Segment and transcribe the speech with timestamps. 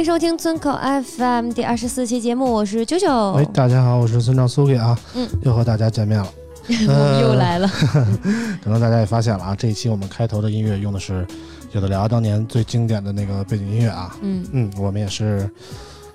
[0.00, 0.72] 迎收听村口
[1.18, 3.32] FM 第二十四期节目，我是九九。
[3.32, 6.26] 喂，大家好，我是村长苏给啊，嗯，又和大家见面了。
[7.20, 7.68] 又来了。
[8.64, 11.26] 可能大家也发现了啊，这一期我们开头的音乐用的是
[11.72, 14.16] 有的聊当年最经典的那个背景音乐啊。
[14.22, 15.46] 嗯嗯，我们也是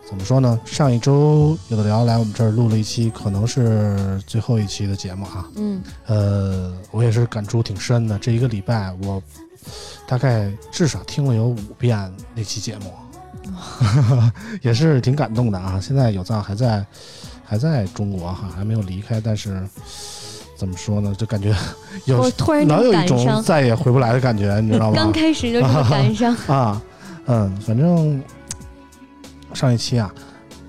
[0.09, 0.59] 怎么说呢？
[0.66, 5.47] 上一周有的聊来我们这儿录了一期，可能是最后一期的节目啊。
[5.58, 8.17] 嗯，呃，我也是感触挺深的。
[8.17, 9.22] 这一个礼拜，我
[10.08, 12.92] 大概至少听了有五遍那期节目，
[14.61, 15.80] 也是挺感动的啊。
[15.81, 16.86] 现在有藏还在
[17.44, 19.67] 还在中国哈，还没有离开，但是
[20.58, 21.14] 怎么说呢？
[21.16, 21.56] 就感觉
[22.06, 24.95] 有我突然就老有一种再也回不来的感觉，你知道吗？
[24.95, 26.36] 刚开始就这么感伤。
[26.48, 26.81] 啊，
[27.28, 28.22] 嗯，反正
[29.53, 30.14] 上一期啊，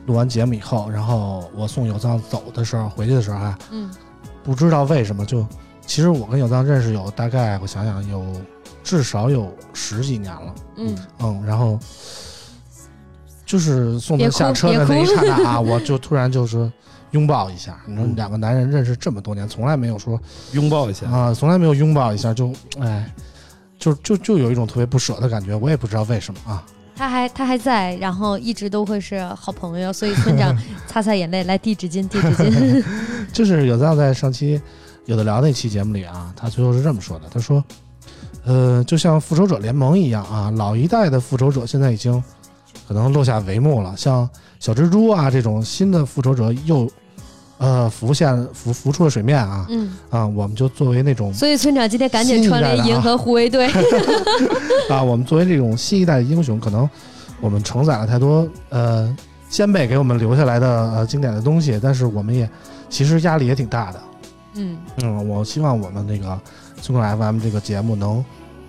[0.06, 3.90] 录完节目以后，然后我送有藏走的时候，回去的时候啊，嗯
[4.44, 5.44] 不知道为什么就，
[5.86, 8.24] 其实我跟有藏认识有大概我想想有
[8.84, 11.76] 至少有十几年了，嗯，嗯，然后
[13.46, 16.70] 就是送他下车的那一刹那啊， 我就突然就是
[17.12, 20.20] 拥抱一下， 你说嗯两个男人认识这么多年，从来没有说
[20.52, 21.08] 拥抱一下。
[21.08, 23.10] 啊，从来没有拥抱一下就哎。
[23.78, 26.64] 就就就有一种特别不舍的感觉，我也不知道为什么啊。
[26.96, 32.84] 他还他还在，然后一直都会是好朋友，所以村长擦擦眼泪，来递纸巾，递纸巾。
[33.34, 34.58] 就是有藏在上期
[35.04, 37.62] 有的聊那期节目里啊，他最后是这么说的，他说，
[38.46, 42.20] 呃，就像复仇者联盟一样啊，老一代的复仇者现在已经
[42.86, 44.28] 可能落下帷幕了，像
[44.60, 46.88] 小蜘蛛啊这种新的复仇者又
[47.58, 53.66] 呃浮现浮浮出了水面啊嗯，啊，我们就作为那种所以村长今天赶紧穿了银河护卫队。
[54.88, 56.88] 啊，我们作为这种新一代的英雄，可能
[57.40, 59.14] 我们承载了太多呃
[59.48, 62.48] 先辈给我们留下来的呃经典的东西，但是我们也
[62.88, 64.00] 其实压力也挺大的。
[64.54, 66.38] 嗯嗯，我希望我们这个
[66.80, 68.24] 村口 FM 这个节目能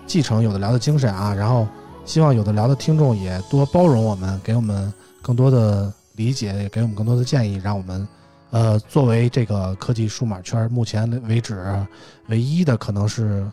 [0.06, 1.66] 继承有的聊的精神啊，然后
[2.08, 8.08] 希望有的聊的听众也多包容我们，给我们更多的理解，也给我们更多的建议，让我们
[8.48, 11.62] 呃作为这个科技数码圈目前为止
[12.28, 13.46] 唯一的可能是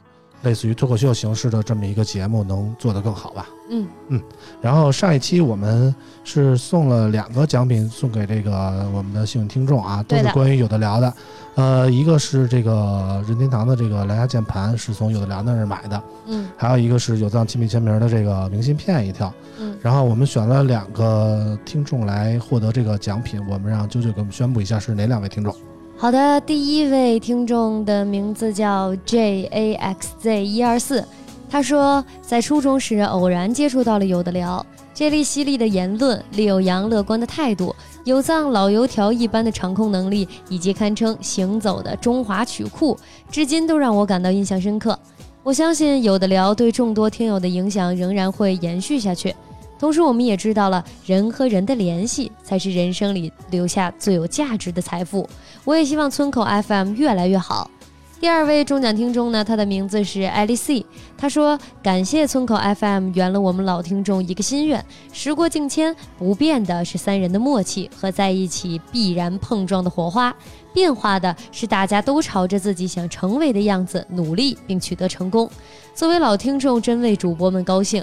[0.45, 3.49] 类似于脱口秀形式的这么一个节目，能做得更好吧。
[3.67, 4.21] 嗯嗯
[4.61, 11.13] 然后上一期我们是送了两个奖品送给这个我们的幸运听众啊，都是关于有的聊的。
[11.55, 19.33] 呃，一个是这个任天堂的这个蓝牙键盘，是从有的聊那儿买的；嗯还有一个是有藏亲笔签名的这个明信片一条。
[19.59, 25.55] 嗯，然后我们选了两个听众来获得这个奖品，我们让啾啾给我们宣布一下是哪两位听众。
[25.97, 31.03] 好的，第一位听众的名字叫 J A X Z 一二四，
[31.49, 34.63] 他说在初中时偶然接触到了有的聊，
[34.93, 37.73] 这类犀利的言论、柳阳乐观的态度、
[38.03, 42.95] 有藏老油条一般的场控能力，以及堪称行走的中华曲库，
[43.31, 44.99] 至今都让我感到印象深刻。
[45.43, 49.33] 我相信有的聊对众多听友的影响仍然会延续下去。
[49.77, 55.27] 同时，我们也知道了人和人的联系才是人生里留下最有价值的财富。
[55.63, 57.69] 我也希望村口 FM 越来越好。
[58.17, 60.83] 第二位中奖听众呢，他的名字是艾丽 C，
[61.17, 64.83] 他说感谢村口 FM 圆了我们老听众一个心愿。
[65.11, 70.33] 时过境迁，不变的是三人的默契和在一起必然碰撞的火花，
[70.73, 75.47] 变化的是大家都朝着自己想成为的样子努力并取得成功。
[75.93, 78.01] 作为老听众，真为主播们高兴。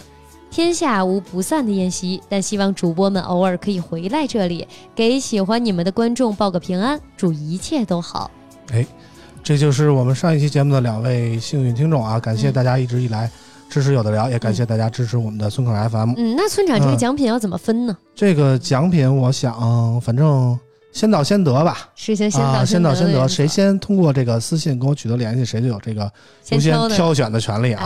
[0.52, 8.30] 天下无不散的宴席，但希望主播们偶尔可以回来这里，给喜欢你们的观众报个平安，祝一切都好。
[8.70, 8.86] 哎
[9.42, 12.20] 这就是我们上一期节目的两位幸运听众啊！
[12.20, 13.30] 感谢嗯大家一直以来
[13.70, 16.12] 支持有的聊，也感谢大家支持我们的村口 FM。
[16.18, 17.96] 嗯，那村长这个嗯奖品要怎么分呢？
[18.14, 20.56] 这个奖品，我想反正
[20.92, 21.90] 先到先得吧。
[21.94, 26.10] 实行先啊，到先到先得，谁先通过这个私信跟我取得联系，谁就有这个
[26.50, 27.82] 优先挑选的权利啊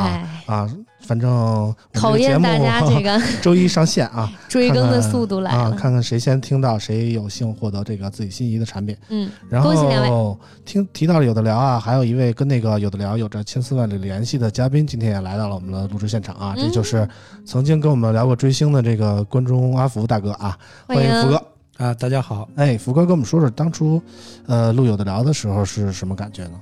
[0.47, 0.71] 哎，啊！
[1.07, 5.77] 反正考验大家 这个周一上线啊， 追更的速度来啊，了。
[5.77, 8.97] 看看谁先听到，谁有幸获得这个自己心仪的产品。
[9.09, 17.09] 嗯，然后听提到了有的聊啊，还有一位跟那个有的聊有着千丝万缕联系的嘉宾，今天也来到了我们的录制现场啊，嗯这就是
[17.45, 21.41] 曾经跟我们聊过追星的这个观众阿福大哥啊，欢迎福哥。
[21.79, 22.49] 啊，大家好。
[22.57, 24.01] 哎，福哥跟我们说说当初，
[24.47, 26.61] 呃，录有的聊的时候是什么感觉呢？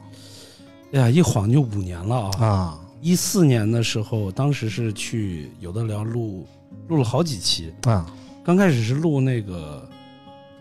[0.93, 2.45] 哎呀，一晃就五年了啊！
[2.45, 6.45] 啊，一四年的时候，当时是去有的聊录
[6.89, 8.07] 录了好几期，啊
[8.45, 9.89] 刚开始是录那个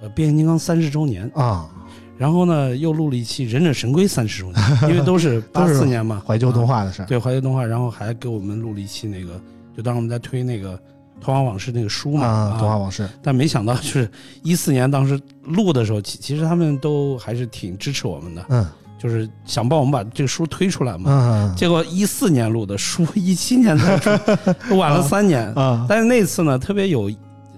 [0.02, 1.68] 呃变形金刚三十周年，啊，
[2.16, 7.06] 然后呢又录了一期忍者神龟三十周年， 因为 都是八四年嘛，怀旧动画、画的事儿。
[7.06, 9.42] 对怀旧动画，然后还给我们录了一期那个，
[9.76, 10.78] 就当时我们在推那个
[11.24, 13.10] 《童话往事》那个书嘛，啊，动画往事。
[13.22, 14.10] 但没想到就是
[14.44, 18.68] 一四年当时录的时候，其其实他们都还是挺支持我们的，嗯。
[19.00, 21.12] 就是想帮我们把这个书推出来嘛。
[21.12, 24.10] 嗯结果一四年录的书， 一七年才出，
[24.78, 25.46] 晚了三年。
[25.56, 27.12] 啊但是那次呢，特别有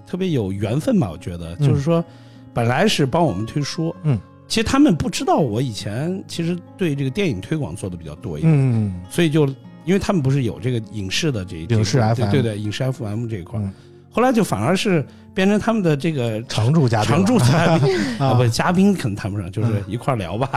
[0.04, 1.68] 特别有缘分吧，我觉得，嗯。
[1.68, 2.04] 就是说，
[2.52, 4.18] 本来是帮我们推书，嗯，
[4.48, 8.92] 其实他们不知道我以前其实对这个电影推广做的比较多一点，嗯。
[9.08, 9.46] 所以就
[9.86, 13.72] 因为他们不是有这个影视的这影视 FM 对对对，影视 FM 这一块嗯，
[14.10, 17.96] 后来就反而是变成他们的这个常驻嘉宾，常驻嘉宾。
[18.18, 20.48] 啊 啊，不嘉宾可能谈不上，就是一块儿聊吧。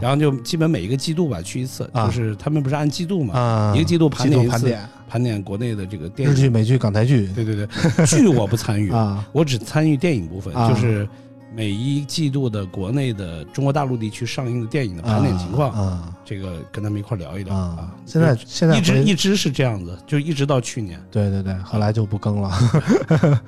[0.00, 2.06] 然后就基本每一个季度吧去一次，啊。
[2.06, 10.28] 就是他们不是按季度嘛，啊，一个季度盘点一次，盘点，盘点国内的这个电视剧、美剧、港台剧对对对，剧我不参与，啊我只参与电影。
[10.28, 11.08] 部分，啊就是
[11.54, 17.96] 每一季度的国内的中国大陆地区上映的电影的盘点情况，啊这个跟他们一块聊一聊啊啊。
[18.04, 22.50] 现在现在一直一直是这样子，就一直到去年，对对对，后来就不更了。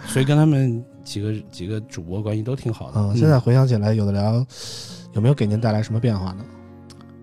[0.06, 2.92] 所以跟他们几个几个主播关系都挺好的。
[2.96, 4.44] 嗯，嗯现在回想起来，有的聊
[5.12, 6.44] 有没有给您带来什么变化呢？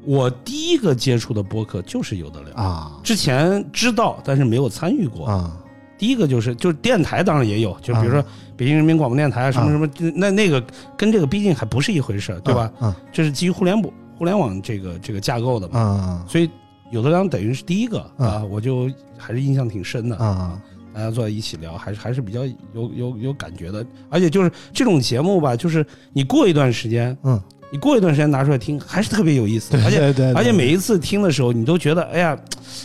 [0.06, 5.26] 我第一个接触的播客就是有的聊，啊之前知道但是没有参与过。
[5.26, 5.58] 啊
[5.98, 8.26] 第一个就是就是电台，当然也有，就比如说啊。
[8.58, 9.72] 北京人民广播电台啊什么啊。
[9.72, 10.64] 什么，那那个
[10.98, 12.72] 跟这个毕竟还不是一回事，对吧？？
[12.80, 16.50] 啊这是基于互联网互联网这个这个架构的嘛，啊所以
[16.92, 18.26] 有的量等于是第一个啊。
[18.26, 20.60] 啊，我就还是印象挺深的啊。
[20.92, 27.40] 大家坐在一起聊，还是还是比较有有有感觉的，而且就是这种节目吧，就是你过一段时间，嗯，
[27.72, 32.38] 你过一段时间拿出来听，还是特别有意思，而且而且每一次听的时候，你都觉得，哎呀，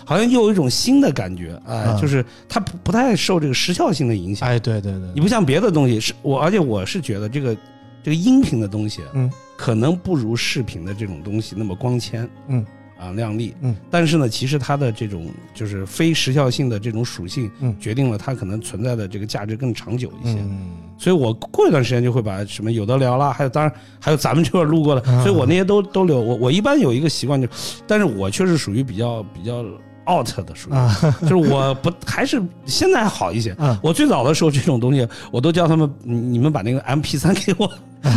[0.04, 2.00] 好像又有一种新的感觉，哎，嗯。
[2.00, 4.48] 就是它不不太受这个时效性的影响。
[4.48, 7.56] 哎对对对，你不像别的东西，是我，而且我是觉得这个
[8.02, 12.64] 这个音频的东西，嗯，可能不如视频的这种东西那么光鲜，嗯，
[13.02, 20.38] 啊靓丽，嗯，但是呢，其实它的这种就是非时效性的这种属性，嗯决定了它可能存在的这个价值更长久一些。
[20.40, 26.20] 嗯所以我过一段时间就会把什么有的聊啦，还有当然还有咱们这块路过的，嗯所以我那些都都留。
[26.20, 27.48] 我我一般有一个习惯，就，
[27.88, 29.64] 但是我确实属于比较比较
[30.10, 33.52] out 的，属于、啊 就是我不还是现在还好一些。
[33.52, 37.70] 啊我最早的时候这种东西，我都叫他们你你们把那个 M P 三给我，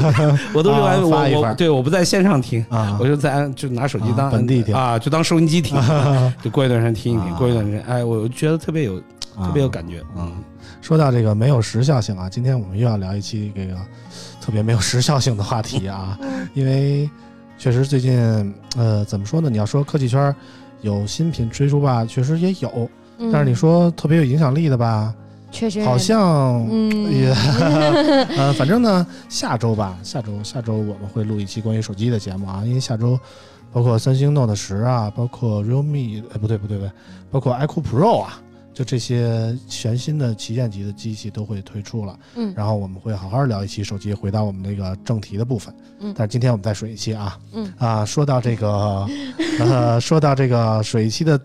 [0.54, 2.66] 我都啊用发一份我我对我不在线上听。
[2.70, 5.78] 啊我就在就拿手机当啊本地听啊，就当收音机听，
[6.44, 10.32] 就过一段时间听一听，啊过一段时间，哎，我觉得特别有特别有感觉，嗯，
[10.82, 13.76] 说到这个没有时效性啊，今天我们又要聊一期这个
[14.42, 16.18] 特别没有时效性的话题啊，
[16.54, 17.10] 因为
[17.58, 19.50] 确实最近呃怎么说呢？
[19.50, 20.34] 你要说科技圈
[20.82, 23.32] 有新品推出吧，确实也有，嗯。
[23.32, 25.14] 但是你说特别有影响力的吧，
[25.52, 25.84] 确实。
[25.84, 27.12] 好像嗯。
[27.12, 27.30] 也
[28.38, 33.20] 呃，反正呢，下周吧，下周下周我们会录一期关于手机的节目啊，因为下周
[33.74, 36.92] 包括三星 Note 十啊，包括 Realme，呃，不对不对不对，
[37.32, 38.40] 包括 iQOO Pro 啊，
[38.76, 42.20] 就这些全新的旗舰级的机器都会推出了。
[42.36, 45.74] 嗯然后我们会好好聊一期手机，回到我们那个正题的部分。
[46.00, 49.08] 嗯但是今天我们再水一期啊，嗯啊，说到这个，
[49.60, 51.40] 呃，说到这个水一期的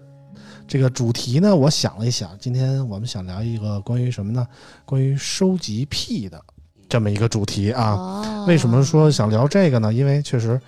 [0.66, 4.44] 这个主题呢，我想了一想，今天我们想聊一个关于什么呢？
[4.84, 6.42] 关于收集癖的
[6.88, 7.92] 这么一个主题啊。
[7.92, 9.92] 哦为什么说想聊这个呢？
[9.92, 10.60] 因为确实，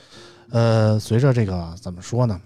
[0.50, 2.40] 呃，随着这个怎么说呢？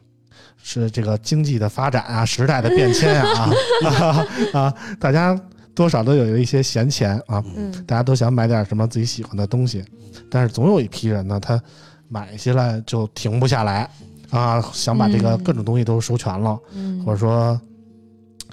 [0.69, 3.51] 是这个经济的发展啊，时代的变迁啊
[3.85, 5.41] 啊 啊，大家
[5.77, 7.71] 多少都有一些闲钱啊，嗯。
[7.87, 9.85] 大家都想买点什么自己喜欢的东西，
[10.29, 11.63] 但是总有一批人呢，他
[12.09, 13.89] 买下来就停不下来
[14.31, 15.45] 啊，想把这个嗯。
[15.45, 17.01] 各种东西都收全了，嗯。
[17.05, 17.59] 或者说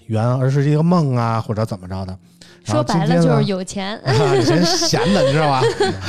[0.05, 2.15] 圆儿是一个梦啊，或者怎么着的。
[2.63, 3.97] 说白了就是有钱。
[3.99, 5.61] 啊， 以前闲的，你知道吧？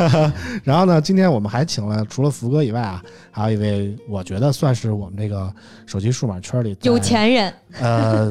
[0.63, 5.53] 然后呢，今天我们还请了除了福哥以外啊，还有一位我觉得算是我们这个
[5.87, 8.31] 手机数码圈里有，钱人呃，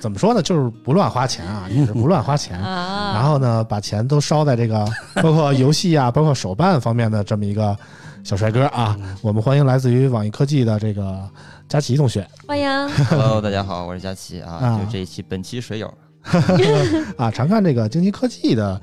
[0.00, 2.58] 怎么说呢，就是不乱花钱啊，也是不乱花钱。
[2.58, 4.84] 啊，然后呢，把钱都烧在这个
[5.22, 7.76] 包括游戏啊，包括手办方面的这么一个
[8.24, 8.96] 小帅哥啊。
[9.20, 11.28] 我们欢迎来自于网易科技的这个
[11.68, 12.88] 佳琪同学欢迎。
[13.08, 15.92] Hello，大家好，我是佳琪啊，啊就这一期本期水友，
[17.16, 17.30] 啊。
[17.30, 18.80] 常看这个京奇科技的，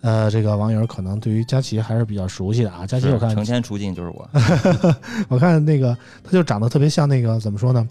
[0.00, 2.86] 呃，这个网友可能对于佳琪还是比较熟悉的啊。
[2.86, 4.28] 佳琪，我看是成天出镜就是我，
[5.28, 7.86] 我看那个他就长得特别像那个怎么说呢？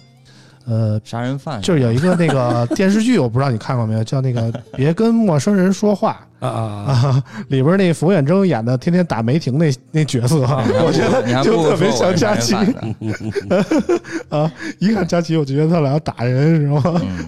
[0.68, 12.56] 呃，杀人犯就是有一个那个 电视剧，我不知道你看过没有，叫那个《别跟陌生人说话啊啊》里边那冯远征演的天天打梅婷那那角色，我觉得就特别像佳琪
[14.30, 14.52] 啊。
[14.80, 16.82] 一看佳琪，我就觉得他俩要打人，是吗？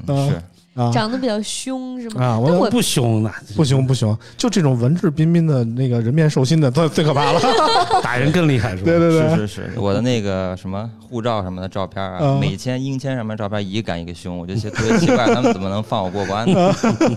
[0.08, 0.42] 嗯，是
[0.78, 2.24] 啊长得比较凶是吗？
[2.24, 7.42] 啊，那我不凶呢，不凶不凶，就这种文质彬彬的那个人面兽心的，最最可怕了。
[8.04, 8.84] 打人更厉害是吧？
[8.86, 16.72] 对对对，是是是，我的那个什么护照什么的照片啊，嗯美签、英签上面照片一个赶一个凶，我就觉得特别奇怪，他们怎么能放我过关呢？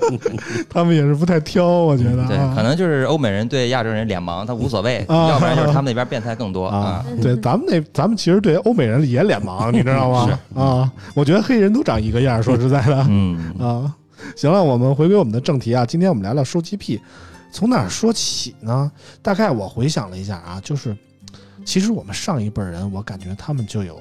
[0.71, 10.39] 他们也是不太挑，我觉得对，啊可能就是欧美人对亚洲人脸盲，他无所谓，啊要不然就是他们那边变态更多啊啊。，对，咱们那咱们其实对欧美人也脸盲，你知道吗？
[10.57, 13.97] 啊，我觉得黑人都长一个样，说实在的嗯，啊。
[14.37, 17.01] 行了，我们回归我们的正题啊，今天我们聊聊收集癖，
[17.51, 18.93] 从哪儿说起呢？
[19.23, 20.95] 大概我回想了一下啊，就是
[21.65, 23.99] 其实我们上一辈人，我感觉他们就有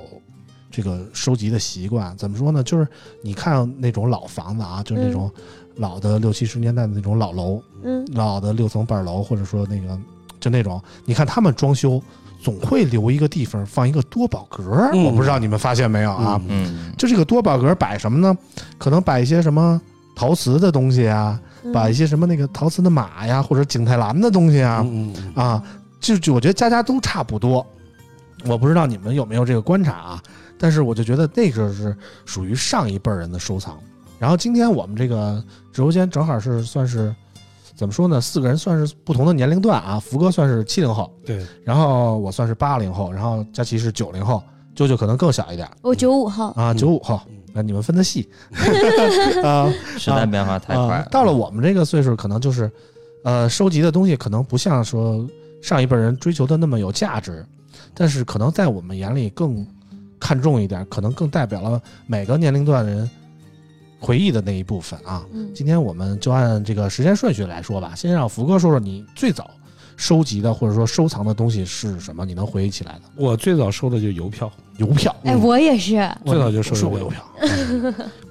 [0.70, 2.16] 这个收集的习惯。
[2.18, 2.62] 怎么说呢？
[2.62, 2.86] 就是
[3.24, 5.32] 你看那种老房子啊，就是那种
[5.76, 9.98] 老的六七十年代的那种老楼，嗯，老的六层半楼，或者说那个
[10.42, 12.02] 就那种，你看他们装修
[12.42, 16.42] 总会留一个地方放一个多宝格，嗯我不知道你们发现没有啊？
[16.48, 18.38] 嗯，就这个多宝格摆什么呢？
[18.78, 19.80] 可能摆一些什么
[20.16, 24.86] 陶瓷的东西啊，嗯摆一些什么那个陶瓷的马呀，或者景泰蓝的东西啊，
[25.36, 25.64] 啊，
[26.00, 27.66] 就就我觉得家家都差不多。
[28.46, 30.24] 我不知道你们有没有这个观察啊，
[30.58, 31.94] 但是我就觉得那个是
[32.26, 33.78] 属于上一辈人的收藏。
[34.18, 35.44] 然后今天我们这个
[35.74, 37.14] 直播间正好是算是
[37.80, 38.20] 怎么说呢？
[38.20, 39.98] 四个人算是不同的年龄段啊。
[39.98, 44.44] 福哥算是七零后，对，然后我算是八零后，然后佳琪是九零后，
[44.76, 47.22] 舅舅可能更小一点我九五后，啊，九五后。
[47.54, 48.30] 那你们分的细
[49.42, 52.70] 啊， 时代变化太快到了我们这个岁数，可能就是，
[53.24, 55.26] 呃，收集的东西可能不像说
[55.62, 57.46] 上一辈人追求的那么有价值，
[57.94, 59.66] 但是可能在我们眼里更
[60.20, 63.10] 看重一点，可能更代表了每个年龄段人
[64.00, 65.26] 回忆的那一部分啊。
[65.34, 69.52] 嗯，今天我们就按这个时间顺序来说吧，先让福哥说说你最早
[69.98, 73.02] 收集的或者说收藏的东西是什么，你能回忆起来的？
[73.16, 77.24] 我最早收的就邮票，邮票，哎，我也是，最早就收收过邮票，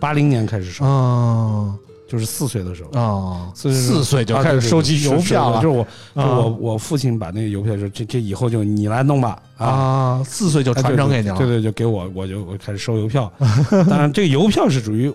[0.00, 1.74] 八零年开始收，啊。
[2.10, 2.98] 就是四岁的时候。
[2.98, 5.60] 啊，四岁四岁就开始收集是是邮票了。
[5.60, 13.30] 就是我，就啊我我父亲把那个邮票说，这这以后就你来弄吧啊，啊，四岁就传承给你了，对对，就给我，我就我开始收邮票。
[13.70, 15.12] 当然，这个邮票是属于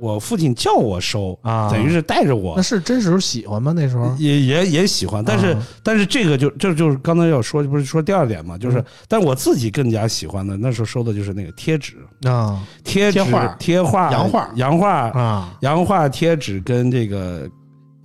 [0.00, 2.54] 我父亲叫我收，啊，等于是带着我。
[2.56, 3.72] 那，是真实喜欢吗？
[3.74, 4.14] 那时候？
[4.18, 5.24] 也也也喜欢。
[5.24, 5.66] 但是啊。
[5.82, 12.60] 但是这个就这就是刚才要说，不是说第二点嘛，就是嗯，但我自己更加喜欢的，那时候收的就是那个贴纸、啊。
[12.84, 15.56] 贴纸贴画、贴画、洋画洋画、啊。
[15.60, 17.50] 洋画贴纸跟这个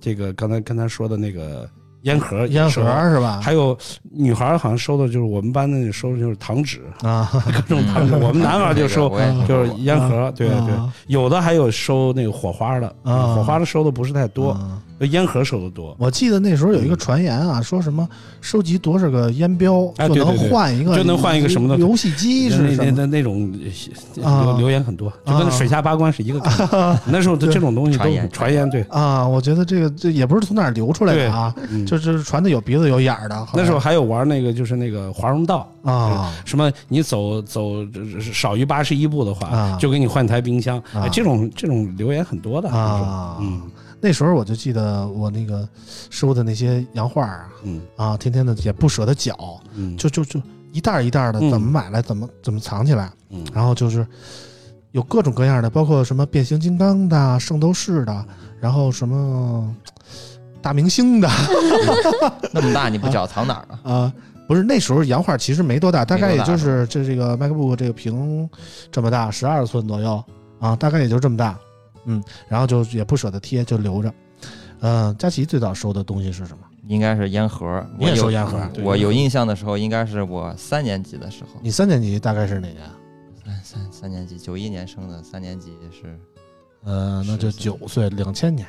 [0.00, 1.68] 这个刚才刚才说的那个
[2.04, 2.80] 烟盒，烟盒是
[3.20, 3.40] 吧？
[3.42, 3.76] 还有
[4.10, 7.28] 女孩儿好像收的就是我们班的收的就是糖纸，啊，
[7.68, 8.14] 各种糖纸。
[8.14, 9.10] 我们男孩儿就收
[9.46, 15.94] 就是烟盒，对对啊，有的还有收那个火花的，啊火花的收的不是太多，啊烟盒收的多。
[15.98, 18.08] 我记得那时候有一个传言啊，说什么
[18.40, 22.90] 收集多少个烟标就能换一个，就能换一个什么的游戏机是那是什么？
[22.92, 23.52] 那那种
[24.22, 24.44] 啊。
[24.44, 26.98] 留留言很多，就跟啊水下八关是一个感觉。
[27.06, 31.84] 那时候的这种东西都传言传言，对，啊，我觉得这个这也不是从哪儿流出来的啊，嗯。
[31.84, 33.46] 就是传的有鼻子有眼儿的。
[33.54, 36.32] 那时候还有玩那个就是那个华容道，啊。
[36.44, 37.84] 什么你走走
[38.32, 40.82] 少于八十一步的话啊，就给你换台冰箱。
[41.12, 43.62] 这种这种留言很多的啊，嗯
[44.04, 45.66] 那时候我就记得我那个
[46.10, 47.80] 收的那些洋画啊嗯。
[47.96, 50.38] 啊，天天的也不舍得缴，嗯，就就就
[50.74, 51.50] 一袋儿一袋儿的，嗯。
[51.50, 53.42] 怎么买来怎么怎么藏起来，嗯。
[53.54, 54.06] 然后就是
[54.92, 58.26] 有各种各样的，包括什么变形金刚的、圣斗士的，
[58.60, 59.74] 然后什么
[60.60, 61.28] 大明星的
[62.52, 63.90] 那么大你不脚藏哪儿了？
[63.90, 64.12] 啊。
[64.46, 68.46] 不是那时候洋画其实没多大，大概也就是这这个 MacBook 这个屏
[68.92, 70.22] 这么大，十二寸左右
[70.60, 71.58] 啊，大概也就这么大，
[72.04, 74.12] 嗯，然后就也不舍得贴，就留着。
[74.80, 76.64] 嗯，佳琪最早收的东西是什么？
[76.86, 77.84] 应该是烟盒。
[77.98, 82.78] 你也收烟盒我有印象的时候，应该是我三年级的时候，你三年级大概是哪年？
[83.44, 86.18] 三三三年级，九一年生的，三年级是
[86.84, 88.66] 呃，那就是九岁，两千年，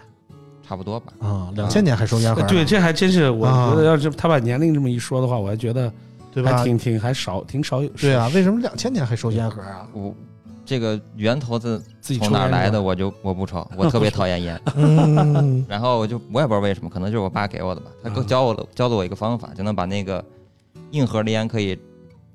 [0.66, 1.14] 差不多吧。
[1.20, 5.92] 啊，两千年还收烟盒啊，对，这还真是，我啊觉得要是他把年龄这么一说的话，我还觉得
[6.32, 6.64] 对吧？
[6.64, 7.90] 挺挺还少，挺少有。
[7.90, 9.86] 对啊，为什么两千年还收烟盒啊？
[9.94, 10.16] 我
[10.66, 12.82] 这个源头是自己从哪儿来的，？
[12.82, 14.60] 我就我不抽，我特别讨厌烟。
[14.76, 17.92] 嗯 然后我就我也不知道为什么，可能就是我爸给我的吧。
[18.04, 20.24] 他教我了教了我一个方法，就能把那个
[20.92, 21.78] 硬盒的烟可以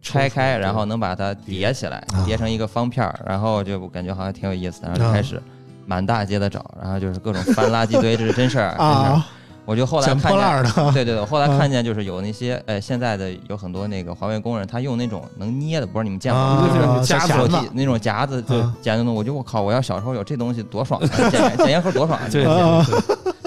[0.01, 5.43] 拆开，然后能把它叠起来啊，叠成一个方片儿，然后就感觉好像挺有意思的，然后就开始
[5.87, 8.71] 满大街的找，然后就是各种翻垃圾堆，这是真事儿。
[8.71, 9.27] 真事儿啊，
[9.71, 10.41] 我就后来捡破看见。
[10.41, 16.69] 烂的，对 对对， 我后来啊看见就是有那些，呃，现在的有很多那个环卫工人，他用那种能捏的，不知道你们见过吗？
[16.69, 21.07] 啊，就是夹子手机那种夹子，对啊，捡那种，我就我靠，我要小时候有这东西多爽啊！
[21.31, 22.27] 捡 捡烟盒多爽啊！
[22.33, 22.45] 对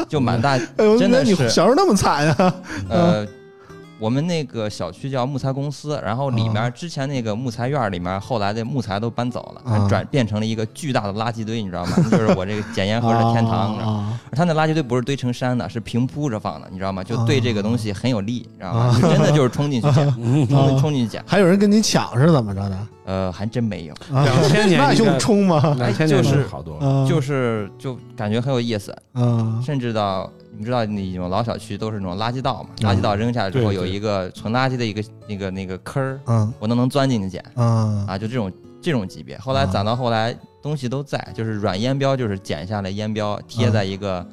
[0.08, 2.56] 就满大真的是小时候那么惨啊？
[2.88, 3.28] 呃，
[4.00, 11.92] 我们那个小区叫木材公司，然后里面之前那个木材院里面，后来的木材都搬走了，啊转变成了一个巨大的垃圾堆，你知道吗？
[12.12, 13.72] 就是我这个捡烟盒的天堂。
[13.72, 17.04] 你知道吗啊它那垃圾堆不是堆成山的，是平铺着放的，你知道吗？
[17.04, 19.00] 就对这个东西很有利，你知道啊吗？
[19.00, 19.88] 就真的就是冲进去
[20.48, 21.24] 冲冲进去捡。
[21.28, 22.78] 还有人跟你抢是怎么着的？
[23.06, 25.76] 呃，还真没有，啊两千年 那应该用冲吗？
[25.78, 26.78] 两千年就是好多。
[26.80, 37.44] 啊就是就感觉很有意思，嗯甚至到你们知道那种老小区都是那种垃圾道嘛，嗯垃圾道扔下来之后有一个存垃圾的一个那个那个坑儿，嗯我都能钻进去捡。
[37.56, 39.38] 啊啊，就这种这种级别。
[39.40, 44.26] 后来啊攒到后来，东西都在，就是软烟标，就是剪下来烟标贴在一个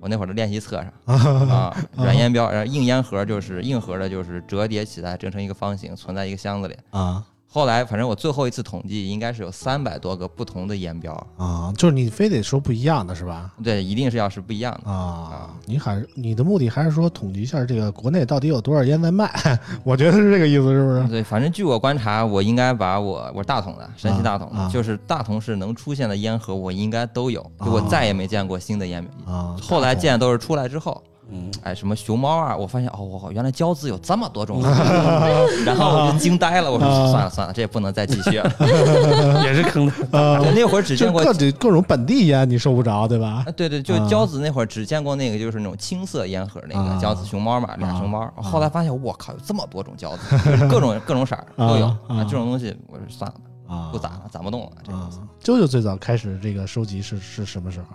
[0.00, 0.92] 我那会儿的练习册上
[1.50, 6.76] 啊啊，软烟标，然后硬烟盒就是硬盒的，就是折叠起来折成一个方形，存在一个箱子里。
[6.90, 11.72] 啊后来反正我最后一次统计，应该是有三百多个不同的烟标，啊！
[11.76, 13.52] 就是你非得说不一样的是吧？
[13.62, 14.90] 对，一定是要是不一样的。
[14.90, 19.30] 啊，你还是你的目的还是说统计一下这个国内到底有多少烟在卖？
[19.84, 21.08] 我觉得是这个意思，是不是？
[21.08, 29.00] 对，反正据我观察，我应该把我我是大同的，山西大同的，啊就是大同市能出现的烟盒，我应该都有，就我啊再也没见过新的烟。
[29.24, 31.00] 啊，后来见都是出来之后，
[31.30, 34.60] 嗯，哎，什么熊猫啊，我发现哦，我原来胶子有这么多种，
[35.64, 38.52] 然后我就惊呆了，我说啊算了算了，这也不能再继续了。
[39.42, 39.92] 也是坑的。
[40.54, 43.52] 那会儿只见过各种各种本地烟你收不着，对吧啊，？
[43.56, 48.20] 对对，就啊胶子那会儿只见过那个，就是那种青色烟盒那啊个胶子熊猫嘛，俩熊猫。
[48.36, 53.36] 啊后来发现，我靠，有这么多种胶子，就是各种各种色儿都有啊啊这种东西我说算了
[53.68, 55.18] 吧，啊，不攒了，攒不动了，这啊东西。。
[55.42, 57.86] 啾啾最早开始这个收集是是什么时候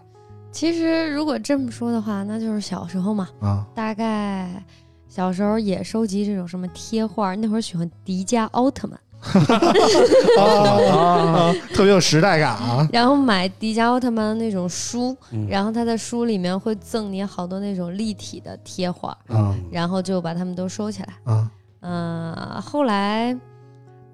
[0.52, 3.66] 其实如果这么说的话，那就是小时候嘛，啊？
[3.76, 4.50] 大概
[5.08, 9.00] 小时候也收集这种什么贴画，那会儿喜欢迪迦奥特曼，
[10.38, 10.52] 啊
[11.50, 12.88] 啊，特别有时代感啊！
[12.92, 21.14] 然后买迪迦奥特曼的那种书，嗯然后他在书里面会赠你好多那种立体的贴画，啊然后就把它们都收起来。
[21.32, 21.50] 啊
[21.82, 23.34] 嗯、后来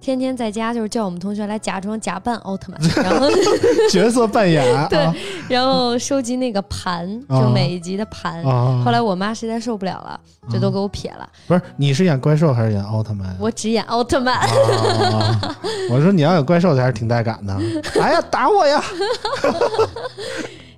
[0.06, 3.28] 天天在家就是叫我们同学来假装假扮奥特曼， 然后
[3.89, 5.12] 角色扮演 对啊
[5.50, 8.44] 然后收集那个盘，啊就每一集的盘。
[8.44, 8.84] 啊！
[8.86, 11.28] 后来我妈实在受不了了，就都给我撇了。
[11.48, 13.36] 不是你是演怪兽还是演奥特曼？
[13.39, 14.38] 我只演奥特曼。
[14.38, 15.58] 啊，
[15.89, 17.58] 我说你要演怪兽还是挺带感的。
[18.00, 18.84] 哎呀，打我呀！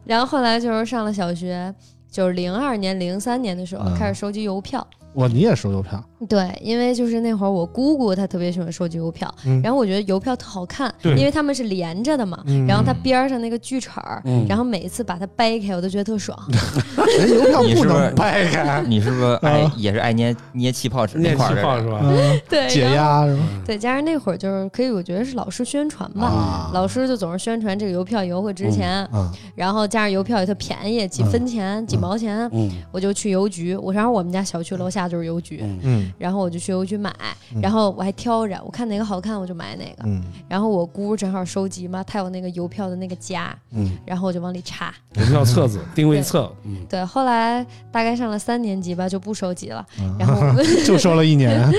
[0.06, 1.74] 然后后来就是上了小学，
[2.10, 4.86] 就是零二年、零三年的时候嗯开始收集邮票。
[5.16, 6.02] 哇，你也收邮票？
[6.28, 16.38] 对，因为就是那会儿我姑姑她特别喜欢收集邮票，嗯然后我觉得邮票特好看，因为他们是连着的嘛，嗯然后它边儿上那个锯齿儿，嗯然后每一次把它掰开，我都觉得特爽。
[17.20, 22.00] 人邮票不 你是不是能掰开，你是不是爱啊也是爱捏捏气泡纸那块儿吧？
[22.04, 23.44] 嗯，对，解压是吧？
[23.66, 26.26] 对，加上那会儿就是可以，我觉得是老师宣传吧。
[26.28, 33.76] 啊老师就总是宣传这个邮票以后会值钱，啊然后加上邮票也特便宜，几分钱、几毛钱，嗯我就去邮局。
[33.76, 37.14] 我然后我们家小区楼下就是邮局，嗯嗯然后我就去邮局买，
[37.54, 40.04] 嗯然后我还挑着，我看哪个好看我就买哪个。
[40.06, 44.94] 嗯然后我姑正好收集嘛，她有那个邮票的那个夹，嗯然后我就往里插。
[45.16, 49.86] 邮票册子、定位册，嗯，对，后来大概上了三年级吧，就不收集了。
[50.00, 50.42] 嗯，然后
[50.86, 51.60] 就收了一年。
[51.62, 51.72] 啊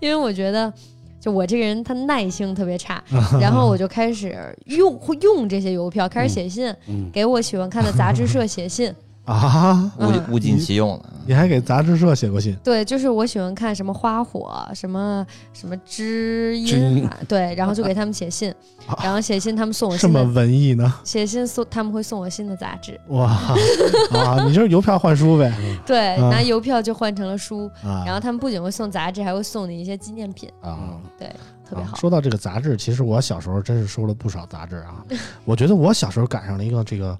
[0.00, 0.72] 因为我觉得。
[1.20, 3.04] 就我这个人，他耐性特别差，
[3.38, 8.90] 然后我就开始用会用这些邮票，开始写信，嗯给我喜欢看的杂志社写信。
[9.24, 11.04] 啊，物物尽其用了。
[11.26, 12.56] 你还给杂志社写过信？
[12.64, 18.52] 对，就是我喜欢看什么花火，什么什么知知音对，然后就给他们写信，
[19.02, 20.92] 然后写信他们送我这么，文艺呢？
[21.04, 23.28] 写信送他们会送我新的杂志，哇
[24.12, 24.42] 啊！
[24.44, 25.54] 你就是邮票换书呗？
[25.86, 30.98] 对，啊拿邮票就换成了书，啊，然后他们不仅会送杂志，还会送你一些纪念品，啊。
[31.16, 31.28] 对，
[31.68, 31.92] 特别好。
[31.92, 35.04] 啊说到这个杂志，其实我小时候真是收了不少杂志啊。
[35.44, 37.16] 我觉得我小时候赶上了一个这个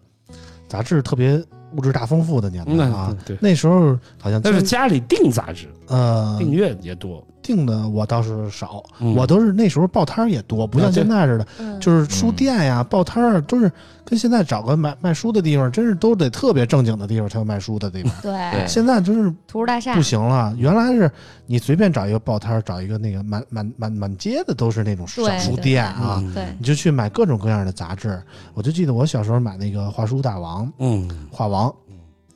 [0.67, 1.41] 杂志特别
[1.77, 3.19] 物质大丰富的年代啊嗯。
[3.27, 9.15] 对，那时候好像但是经家里订杂志、呃订阅也多，定的我倒是少，嗯。
[9.15, 13.71] 我都是那时候报摊儿也多，不像现在似的，嗯，就是书店呀、报摊儿都是
[14.05, 18.13] 跟现在找个买卖书的地方，真是都得特别正经的地方才有卖书的地方。
[18.23, 18.33] 对。
[18.53, 19.95] 对现在真是图书大厦。
[19.95, 21.11] 不行了，原来是
[21.47, 26.35] 你随便找一个报摊儿，找一个那个满满满满街的都是那种小书店啊，嗯。
[26.35, 28.21] 对，你就去买各种各样的杂志。
[28.55, 31.69] 我就记得我小时候买那个《画书大王》《嗯画王》，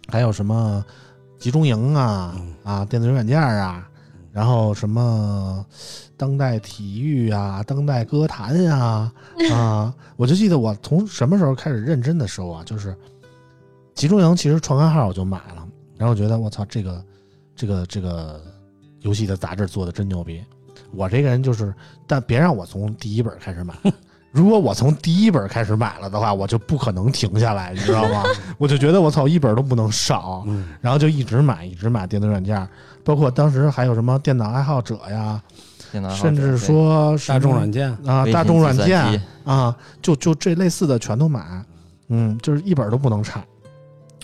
[0.08, 0.84] 还有什么
[1.38, 2.54] 集中营啊嗯。
[2.64, 3.86] 啊，电子软件啊，
[4.34, 5.64] 然后什么
[6.16, 9.12] 当代体育啊，当代歌坛呀
[9.52, 12.96] 啊， 我就记得我从什么时候开始认真的收啊，就是
[13.94, 15.64] 集中营，其实创刊号我就买了，
[15.96, 17.04] 然后我觉得我操，这个
[17.54, 18.42] 这个这个
[19.02, 20.42] 游戏的杂志做的真牛逼。
[20.90, 21.72] 我这个人就是，
[22.04, 23.72] 但别让我从第一本开始买。
[24.34, 28.24] 如果我从第一本开始买了的话，我就不可能停下来，你知道吗？
[28.58, 30.42] 我就觉得我操，一本都不能少。
[30.48, 32.68] 嗯然后就一直买，一直买电子软件，
[33.04, 35.40] 包括当时还有什么电脑爱好者呀，
[35.92, 41.64] 电脑爱好者甚至说大众软件，啊，大众软件啊，就就这类似的全都买，
[42.08, 43.40] 嗯，就是一本都不能差。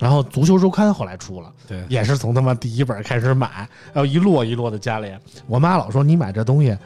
[0.01, 5.13] 然后足球周刊后来出了，对，也是从他妈第一本开始买，然后一摞一摞的家里。
[5.47, 6.77] 我妈老说你买这东西，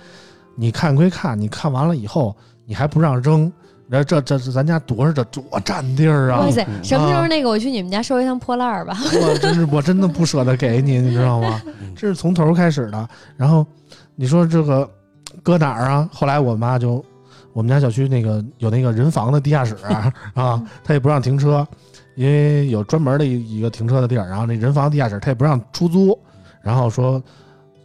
[0.56, 3.52] 你看归看，你看完了以后你还不让扔，
[3.88, 6.50] 然后这这这咱家多少这多占地儿啊哇！
[6.50, 8.96] 塞，嗯什么时候那个我去你们家收一趟破烂儿吧？
[9.22, 11.60] 我真是我真的不舍得给你，你知道吗？
[11.94, 13.08] 这是从头开始的。
[13.36, 13.66] 然后
[14.14, 14.88] 你说这个
[15.42, 16.08] 搁哪儿啊？
[16.12, 17.04] 后来我妈就
[17.52, 21.66] 我们家小区那个有那个人防的地下室啊， 啊她也不让停车，
[22.14, 24.26] 因为有专门的一一个停车的地儿。
[24.28, 26.18] 然后那人防地下室她也不让出租，
[26.62, 27.22] 然后说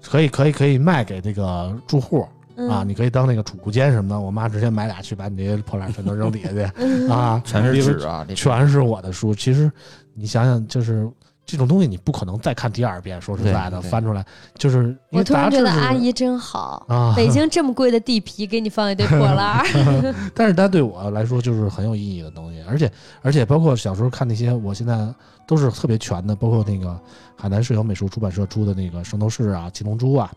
[0.09, 2.25] 可以可以可以卖给那个住户
[2.67, 4.19] 啊，嗯你可以当那个储物间什么的。
[4.19, 9.33] 我妈直接买俩去，把你这些破烂全都扔底下去 嗯啊，全是纸啊，全是我的书。
[9.33, 9.71] 其实
[10.13, 11.09] 你想想，就是
[11.45, 13.19] 这种东西，你不可能再看第二遍。
[13.21, 16.85] 说实在的，翻出来就是我突然觉得阿姨真好。
[16.89, 19.65] 啊， 北京这么贵的地皮，给你放一堆破烂儿，
[20.35, 22.91] 但是它对我来说就是很有意义的东西，而且
[23.21, 25.07] 而且包括小时候看那些，我现在
[25.47, 26.99] 都是特别全的，包括那个
[27.35, 30.31] 海南市有美术出版社出的那个《圣斗士》啊、《七龙珠》啊，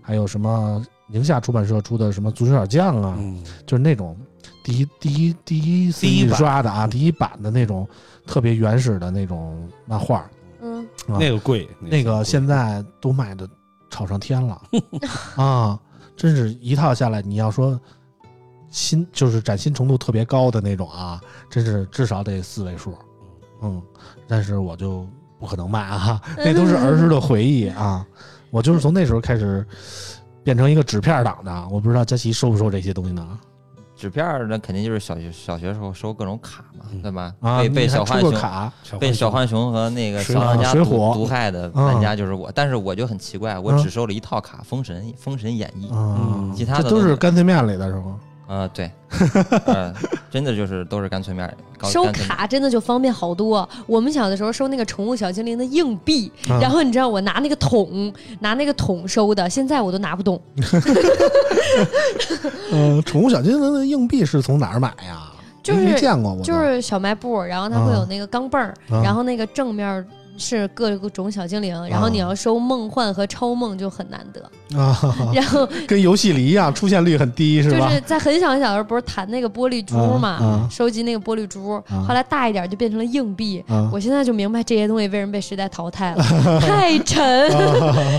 [0.00, 4.16] 还有什么宁夏出版社出的什么《足球小将》啊，嗯就是那种
[4.62, 7.86] 第一第一第一次印第一刷的啊，第一版的那种
[8.26, 10.28] 特别原始的那种漫画。
[10.60, 13.46] 嗯，啊那个贵，那个现在都卖的
[13.90, 14.60] 炒上天了
[15.36, 15.78] 啊！
[16.16, 17.78] 真是一套下来，你要说
[18.70, 22.96] 新就是崭新程度特别高的那种啊，真是至少得四位数，
[23.60, 23.82] 嗯，
[24.26, 25.06] 但是我就
[25.38, 28.06] 不可能卖啊， 那都是儿时的回忆啊。
[28.50, 29.66] 我就是从那时候开始
[30.44, 33.26] 变成一个纸片党的，我不知道佳琪收不收这些东西呢？
[33.96, 37.00] 纸片儿那肯定就是小学小学时候收各种卡嘛，嗯。
[37.00, 37.32] 对吧？
[37.40, 38.70] 啊，被小浣熊卡？
[38.98, 41.86] 被小浣熊和那个水小当家毒水浒毒害的嗯。
[41.86, 43.78] 玩家就是我，但是我就很奇怪，我嗯。
[43.82, 48.18] 只收了一套卡，《封神》《封神演义》啊嗯，其他的都是干脆面里的是吗？
[48.46, 48.90] 呃，对，
[49.66, 49.92] 呃，
[50.30, 51.50] 真的就是都是干脆面
[51.84, 53.66] 收卡真的就方便好多。
[53.86, 60.40] 我们小的时候收那个宠物小精灵的硬币，啊然后你知道我拿那个桶，拿那个桶收的，现在我都拿不动。
[62.70, 65.30] 嗯，宠物小精灵的硬币是从哪儿买呀？
[65.62, 74.78] 就是没见过我，就是小卖部，然后它会有那个钢镚儿，啊然后那个正面是各种小精灵，然后你要收梦幻和超梦就很难得。
[74.78, 74.98] 啊，
[75.32, 77.88] 然后跟游戏里一样，出现率很低，是吧？
[77.88, 83.62] 就是在很小很小的时候，不是弹那个玻璃珠嘛，啊啊收集那个玻璃珠，啊后来大一点就变成了硬币。
[83.68, 86.24] 啊我现在就明白这些东西为什么被时代淘汰了，
[86.60, 87.50] 太沉，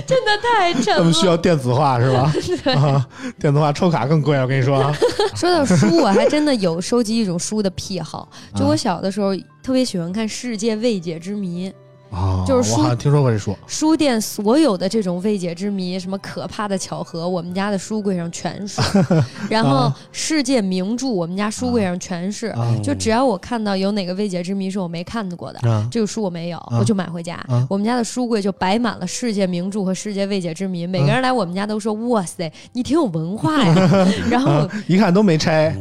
[0.07, 0.99] 真的太沉了。
[0.99, 2.31] 他们需要电子化是吧？
[2.75, 3.05] 啊，
[3.39, 4.95] 电子化抽卡更贵，我跟你说啊。
[5.35, 8.29] 说到书，我还真的有收集一种书的癖好。
[8.55, 11.69] 就啊我小的时候特别喜欢看《世界未解之谜》，
[12.15, 13.55] 啊，就是书我好像听说过这书。
[13.67, 18.81] 书店所有的这种未解之谜，什么可怕的巧合，我们家的书柜上全是。
[19.49, 22.47] 然后世界名著，我们家书柜上全是。
[22.47, 22.73] 啊。
[22.81, 25.85] 就只要我看到有哪个未解之谜是我没看过的，啊。
[25.91, 26.77] 这个书我没有，啊。
[26.79, 27.35] 我就买回家。
[27.49, 27.67] 啊。
[27.69, 33.75] 我们家的书柜就摆满了世界名著和世界未解之谜，每个人来我们家都说：“哇塞，你挺有文化呀。
[34.31, 35.75] ”然后啊，一看都没拆。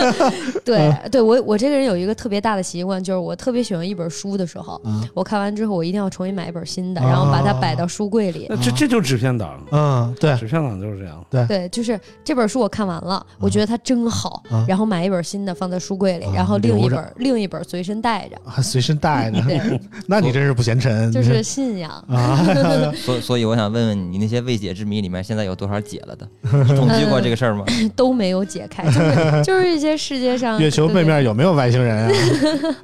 [0.62, 5.00] 对对，我我这个人有一个特别大的习惯，就是我特别喜欢一本书的时候，啊。
[5.14, 8.46] 我看完之后我一定要重新买一本新的，啊然后把它摆到书柜里。
[8.48, 11.24] 那这这就是纸片党，嗯，对纸片党就是这样。
[11.30, 21.90] 对对，就是这本书我看完了，我觉得它真好，啊然后买一本新的放在书柜里，啊然后另一本另一本随身带着，还随身带着，对， 那你真是不嫌沉，就是信仰。
[22.08, 22.44] 啊，
[22.96, 26.28] 所所以我想问问你，那些未解之谜里面现在有多少解了的？
[26.42, 27.64] 你统计过这个事儿吗？
[27.94, 32.12] 都没有解开，就是就是一些世界上月球背面有没有外星人啊？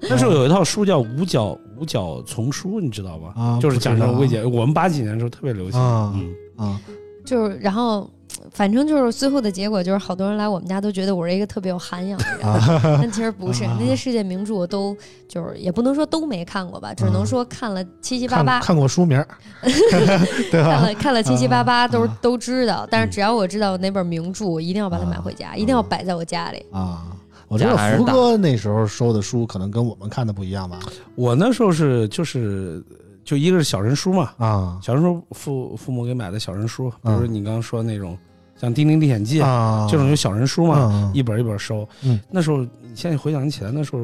[0.03, 3.33] 那时候有一套书叫《五角五角丛书》，你知道吧？
[3.37, 4.59] 啊就是讲这种不知道未解。
[4.59, 5.81] 我们八几年的时候特别流行。
[5.81, 6.81] 啊嗯，啊，
[7.25, 8.09] 就是然后。
[8.53, 13.65] 反正就是最后的结果，就是好多人来我们家都觉得我是一个特别有涵养的人，但其实不是。
[13.81, 19.25] 那些世界名著我都就是也不能说都没看过吧，只能说看了七七八八，看过书名，
[20.51, 20.71] 对吧？
[20.71, 22.87] 看了看了七七八八都都知道。
[22.91, 27.05] 但是只要我知道哪本名著，我一定要把它买回家，一定要摆在我家里啊。
[27.49, 30.81] 我觉得福哥那时候收的书可能跟我们看的不一样吧。
[31.15, 32.85] 我那时候是就是
[33.25, 38.17] 就一个是小人书嘛啊，小人书父父母给买的小人书，比如说你刚刚说那种。
[38.59, 41.87] 像《丁丁历险记》啊，这种有小人书嘛，一本一本收。
[42.03, 43.99] 嗯，那时候你现在回想起来，那时候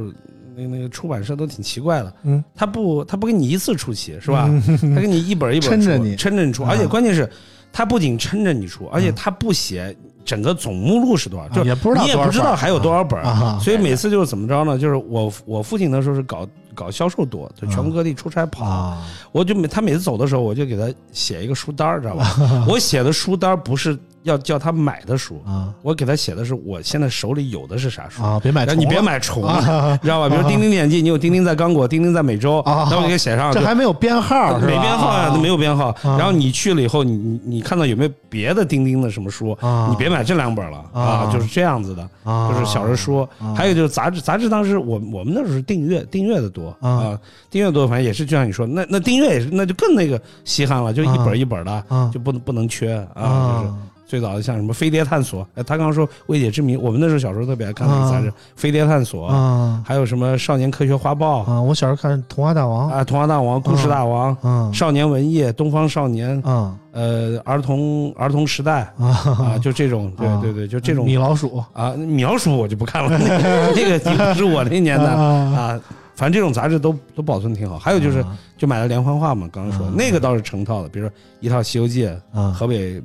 [0.54, 2.14] 那那个出版社都挺奇怪的。
[2.24, 4.46] 嗯，他不他不给你一次出齐是吧？
[4.94, 7.26] 他给你一本一本撑 着你撑着你出，而且关键是，
[7.72, 13.58] 他不仅撑着你出，而且他不写整个总目录是多少，就也不知道你也不知道还有多少本啊。
[13.60, 14.78] 所以每次就是怎么着呢？
[14.78, 18.96] 就是我我父亲那时候是搞搞销售多，就全国各地出差跑，
[19.32, 22.36] 我就每他每次走的时候，我就给他写一个书单，知道吧？
[22.68, 23.98] 我写的书单不是。
[24.22, 28.40] 要叫他买的书啊，我给他写的是我现在手里有的是啥书啊？
[28.42, 29.42] 别买，你别买重，
[30.02, 30.28] 知道吧？
[30.28, 32.58] 比如《丁丁历险记》，你有《丁丁在刚果》，《丁丁在美洲》，
[32.90, 33.52] 那我给写上。
[33.52, 35.94] 这还没有编号，没编号呀，都没有编号。
[36.02, 39.56] 然后你去了以后，你你你看到有没有别的丁丁的什么书？
[39.90, 43.28] 你别买这两本了啊，就是这样子的，就是小人书。
[43.56, 47.18] 还有就是杂志，杂志当时我我们那时候订阅订阅的多啊，
[47.50, 53.74] 订阅多，反正也是就像你说，那那订阅也是，那就更那个稀罕了，就一本一本的，就不能不能缺啊，就是。
[54.12, 59.30] 最早的像什么《飞碟探索》，哎，他刚刚说未解之谜，我们那时候小时候特别爱看那个杂志《飞碟探索》，
[59.82, 64.36] 还有什么《少年科学画报》啊，我小时候看《童话大王》啊，《童话大王》《故事大王》
[64.74, 71.06] 《少年文艺》《东方少年》啊，呃，儿童儿童时代啊，就这种，对对对，就这种。
[71.06, 71.64] 米老鼠。
[71.72, 73.18] 啊，米老鼠我就不看了，
[73.74, 73.98] 那个
[74.34, 75.80] 不是我那年的啊，
[76.14, 77.78] 反正这种杂志都都保存挺好。
[77.78, 78.22] 还有就是
[78.58, 82.06] 就买了连环画嘛，刚刚说那个倒是成套的，比如说一套《西游记》，
[82.52, 83.02] 河北。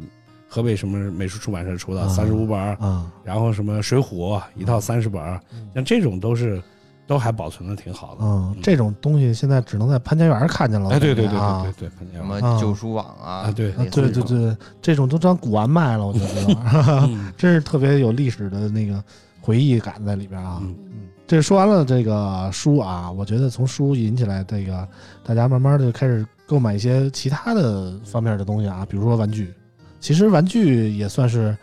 [0.48, 5.22] 河北什么美术出版社出的三十五本啊，然后什么《水浒》一套三十本
[5.76, 6.62] 像这种都是
[7.06, 8.22] 都还保存的挺好的。
[8.22, 10.90] 嗯，这种东西现在只能在潘家园看见了。
[10.90, 19.04] 哎，对对对对对对，潘家园什么旧书网啊，对对对对，这种都当古玩卖了，我觉得， 真是特别有历史的那个
[19.42, 20.60] 回忆感在里边啊。
[20.62, 20.76] 嗯，
[21.28, 24.88] 这说完了这个书啊，我觉得从书引起来，这个
[25.26, 29.54] 大家慢慢的就开始购买一些其他的方面的东西啊，比如说玩具。
[30.00, 31.56] 其实玩具也算是，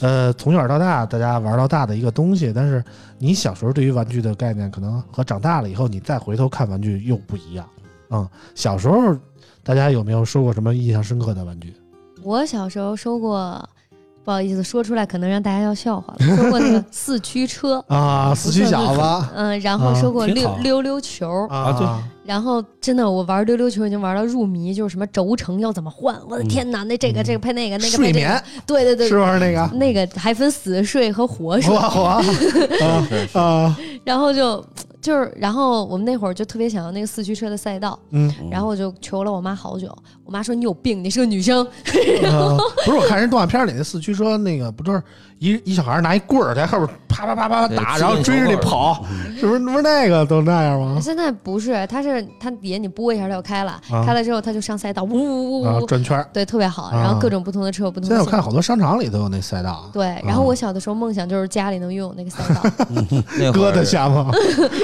[0.00, 2.52] 呃，从小到大大家玩到大的一个东西。
[2.54, 2.82] 但是
[3.18, 7.66] 你小时候对于玩具的概念，可能和长大了以后你再回头看玩具又不一样。
[8.10, 9.16] 嗯，小时候
[9.62, 11.74] 大家有没有收过什么印象深刻的玩具？
[12.22, 13.68] 我小时候收过。
[14.24, 16.24] 不好意思，说出来可能让大家要笑话了。
[16.36, 22.11] 说过那个四驱车啊，四驱小子，嗯，然后收过溜溜溜球啊，对。
[22.24, 29.70] 然后真的，我玩溜溜球已经玩到入迷，就是什么轴承要怎么换，我的天哪，那这个这个配那个那个睡眠，对对对，是不是那个？
[29.74, 32.02] 那个还分死睡和活睡，活活
[33.40, 34.64] 啊，然后就。
[35.02, 39.92] 就是，然后我们那会儿就特别想要那个四驱车的赛道，嗯，然后我就求了我妈好久。
[40.24, 41.66] 我妈说你有病，你是个女生。
[41.84, 45.02] 不是，我看人动画片里那四驱车，那个不都是
[45.38, 49.04] 一一小孩拿一棍儿在后边啪啪啪啪打，然后追着你跑，
[49.38, 49.58] 是不是？
[49.58, 50.98] 不是那个都那样吗？
[51.00, 56.90] 现在不是，它是它底下你拨一下它就开了，开了之后它就上赛道，呜呜呜呜转圈，对，特别好。
[56.92, 58.08] 然后各种不同的车，不同。
[58.08, 59.90] 现在我看好多商场里都有那赛道。
[59.92, 62.62] 对，然后我小的时候梦想就是家里能拥有那个赛道，
[63.52, 64.30] 搁得下吗？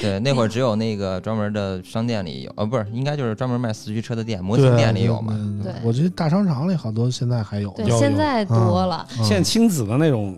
[0.01, 5.38] 对，那会儿只有那个专门的商店里有，呃，不是，应该就是专门卖四驱车的店、模型店里有嘛。
[5.63, 7.71] 对，我觉得大商场里好多现在还有。
[7.71, 9.07] 对，现在多了。
[9.23, 10.37] 现在亲子的那种，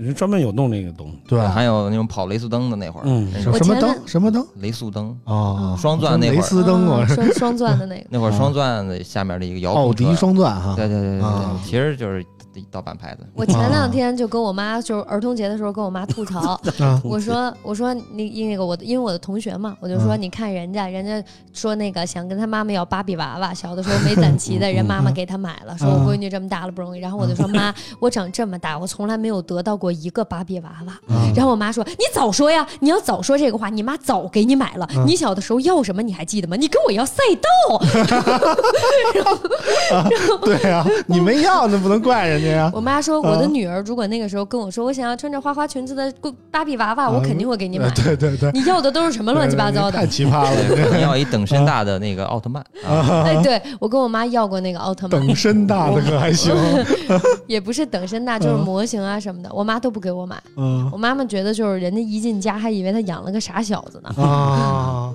[0.00, 1.18] 人专门有弄那个东西。
[1.28, 3.04] 对，还有那种跑雷速登的那会儿。
[3.06, 3.96] 嗯，什么灯？
[4.06, 4.46] 什么灯？
[4.56, 6.36] 雷速登啊，双钻那会儿。
[6.36, 8.06] 雷斯登啊， 双双钻的那个。
[8.10, 10.74] 那会儿双钻的下面的一个遥控奥迪双钻哈。
[10.76, 12.24] 对对对对对，其实就是。
[12.70, 13.26] 盗版牌子。
[13.34, 16.60] 我前两天就跟我妈，就是儿童节的时候跟我妈吐槽，
[17.04, 30.98] 我说我说你那个我因为我的同学嘛，我就说你看人家人家说那个想跟他妈妈要芭比娃娃，小的时候没攒 齐的人妈妈给他买了，说我闺女这么大了不容易，然后我就说妈，我长这么大我从来没有得到过一个芭比娃娃，
[31.34, 36.56] 然后我妈说你早说呀，你要早说这个话，你妈早给你买了，你小的时候要什么你还记得吗？
[36.56, 37.80] 你跟我要赛道，
[40.10, 42.41] 然后对呀，你没要那不能怪人。
[42.72, 46.12] 我妈说，我的女儿如果那个时候跟我说，我想要穿着花花裙子的
[46.50, 47.88] 芭比娃娃，我肯定会给你买。
[47.90, 49.98] 对对对，你要的都是什么乱七八糟的？
[49.98, 50.96] 太奇葩了！
[50.96, 52.64] 你要一等身大的那个奥特曼。
[52.84, 55.20] 哎，对我跟我妈要过那个奥特曼。
[55.20, 56.54] 等身大的可还行？
[57.46, 60.40] 也不是等身大，就是模型啊什么的，我妈都不给我买。
[60.56, 64.22] 嗯，我妈妈觉得就是人家一进家还以为她养了个傻小子呢。
[64.22, 65.12] 啊。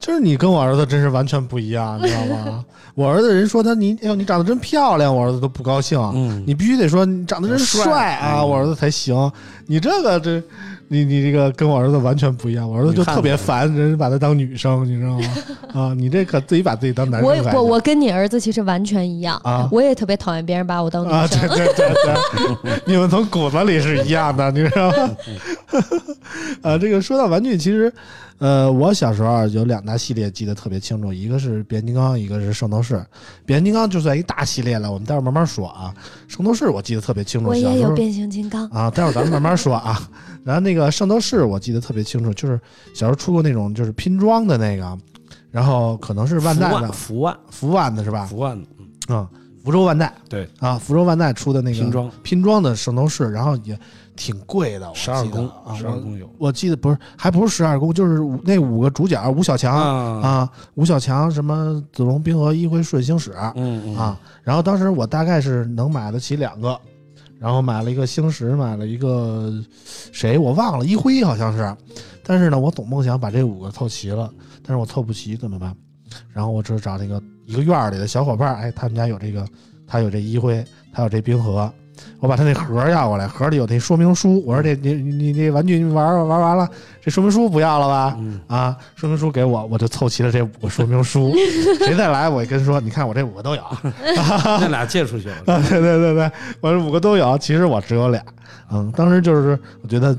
[0.00, 2.64] 就是你跟我儿子真是完全不一样，你知道吗？
[2.94, 5.98] 我儿子人说他你哎呦你长得真漂亮，我儿子都不高兴。
[6.14, 9.30] 嗯，你必须得说你长得真帅啊，我儿子才行。
[9.66, 10.42] 你这个这。
[10.88, 15.24] 你你这个跟我儿子完全不一样，我儿子就特别烦人把他当女生，你知道吗？
[15.72, 17.28] 啊，你这可自己把自己当男生。
[17.28, 21.18] 我我我跟你儿子其实完全一样啊，我也特别讨厌别人把我当女生。
[21.18, 21.94] 啊，对对对
[22.62, 25.16] 对，你们从骨子里是一样的，你知道吗？
[26.62, 27.92] 啊，这个说到玩具，其实。
[28.40, 33.04] 呃，我小时候啊有两大系列记得特别清楚，一个是变形金刚，一个是圣斗士。
[33.44, 35.92] 变形金刚就算一大系列了，我们待会儿慢慢说啊。
[36.28, 40.08] 圣斗士我记得特别清楚，我也有变形金刚啊，待会儿咱们慢慢说啊。
[40.44, 42.60] 然后那个圣斗士我记得特别清楚，就是
[42.94, 44.98] 小时候出过那种就是拼装的那个，
[45.50, 46.92] 然后可能是万代的。
[46.92, 47.94] 福万福万。
[47.94, 48.26] 的是吧？
[48.26, 48.68] 福万的。
[49.08, 49.26] 嗯，
[49.64, 50.12] 福州万代。
[50.28, 50.48] 对。
[50.58, 52.10] 啊，福州万代出的那个拼装。
[52.22, 53.78] 拼装的圣斗士，然后也。
[54.20, 59.72] 挺贵的，十二宫啊，十二宫有，我记得不是，还不是十二宫，就是五那五个主角，吴小强
[60.20, 63.94] 啊，吴小强什么子龙、冰河、一辉、顺星矢，嗯。
[63.94, 66.76] 啊，然后当时我大概是能买得起两个，
[67.38, 69.52] 然后买了一个星石，买了一个
[70.12, 71.76] 谁我忘了，一辉好像是，
[72.22, 75.74] 但是呢，我总梦想把这五个凑齐了，但是我凑不齐怎么办？
[76.32, 79.46] 然后我只找那个一个院里的小伙伴，哎，他们家有这个，
[79.86, 81.72] 他有这一辉，他有这冰河。
[82.20, 84.42] 我把他那盒要过来，盒里有那说明书。
[84.44, 86.68] 我说这你你你玩具玩玩完了，
[87.00, 88.18] 这说明书不要了吧？
[88.46, 91.32] 啊，说明书给我，我就凑齐了这五个说明书。
[91.78, 93.62] 谁再来，我跟说，你看我这五个都有。
[94.60, 95.36] 那俩借出去了。
[95.46, 96.30] 对对对对，
[96.60, 97.38] 我这五个都有。
[97.38, 98.22] 其实我只有俩。
[98.70, 100.16] 嗯，当时就是我觉得，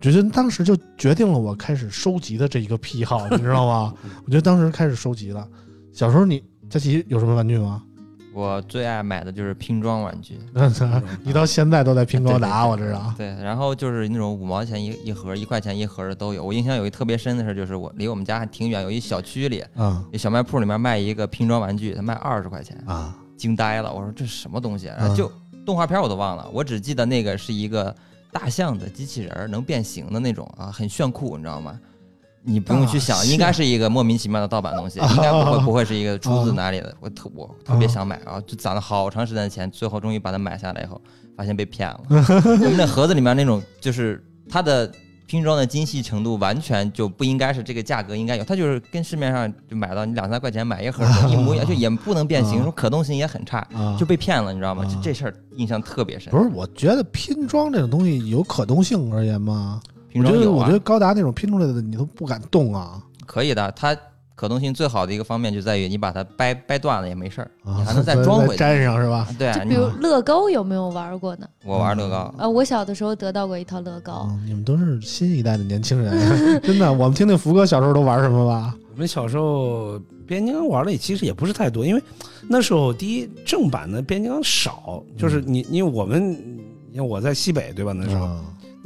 [0.00, 3.92] 觉得当时就决定了我开始收集的这一个癖好，你知道吗？
[4.24, 5.46] 我觉得当时开始收集了。
[5.92, 7.82] 小时候你佳琪有什么玩具吗？
[8.34, 10.38] 我最爱买的就是拼装玩具，
[11.22, 13.14] 你到现在都在拼高达，我知道。
[13.16, 16.44] 对，然后就是那种五毛钱一一盒、一块钱一盒的都有。
[16.44, 23.92] 我印象有一特别深的事，就是我离我们家还挺远，有一小区里，啊，小卖铺里面卖一个拼装玩具，他卖二十块钱啊，惊呆了！
[23.92, 24.86] 我说这是什么东西？
[24.86, 25.30] 然后就
[25.64, 27.94] 动画片我都忘了，我只记得那个是一个
[28.32, 31.78] 大象的机器人，能变形的那种啊，很炫酷，你知道吗？
[32.46, 36.94] 你不用去想，应该是一个莫名其妙的盗版东西，应该不会不会是一个出自哪里的。
[37.00, 41.00] 我特我特别想买，然后就攒了好长时间的钱，最后终于把它买下来以后，
[41.36, 42.00] 发现被骗了。
[42.10, 44.92] 我们那盒子里面那种就是它的
[45.26, 48.44] 拼装的精细程度，完全就不应该是这个价格应该有。
[48.44, 53.66] 它就是跟市面上就买到你两三块钱买一盒一模一样，就也不能变形，说可动性也很差，
[53.98, 54.84] 就被骗了，你知道吗？
[54.84, 56.30] 就这事儿印象特别深。
[56.30, 59.80] 不是，我觉得拼装这种东西有可动性而言吗？
[60.14, 63.02] 我觉得我觉得高达那种拼出来的你都不敢动啊。
[63.26, 63.96] 可以的，它
[64.36, 69.28] 可动性最好的一个方面就在于你把它掰掰断了也没事儿，你还能再装回粘上是吧？
[69.38, 69.52] 对。
[69.54, 71.46] 就比如乐高有没有玩过呢？
[71.64, 74.28] 我玩乐高啊，我小的时候得到过一套乐高。
[74.44, 76.12] 你们都是新一代的年轻人，
[76.62, 76.92] 真的。
[76.92, 78.74] 我们听听福哥小时候都玩什么吧。
[78.92, 82.02] 我们小时候变形金刚玩的其实也不是太多，因为
[82.48, 86.32] 那时候第一正版的变形金刚少，就是你因为我们
[86.92, 87.92] 因为我在西北对吧？
[87.92, 88.28] 那时候。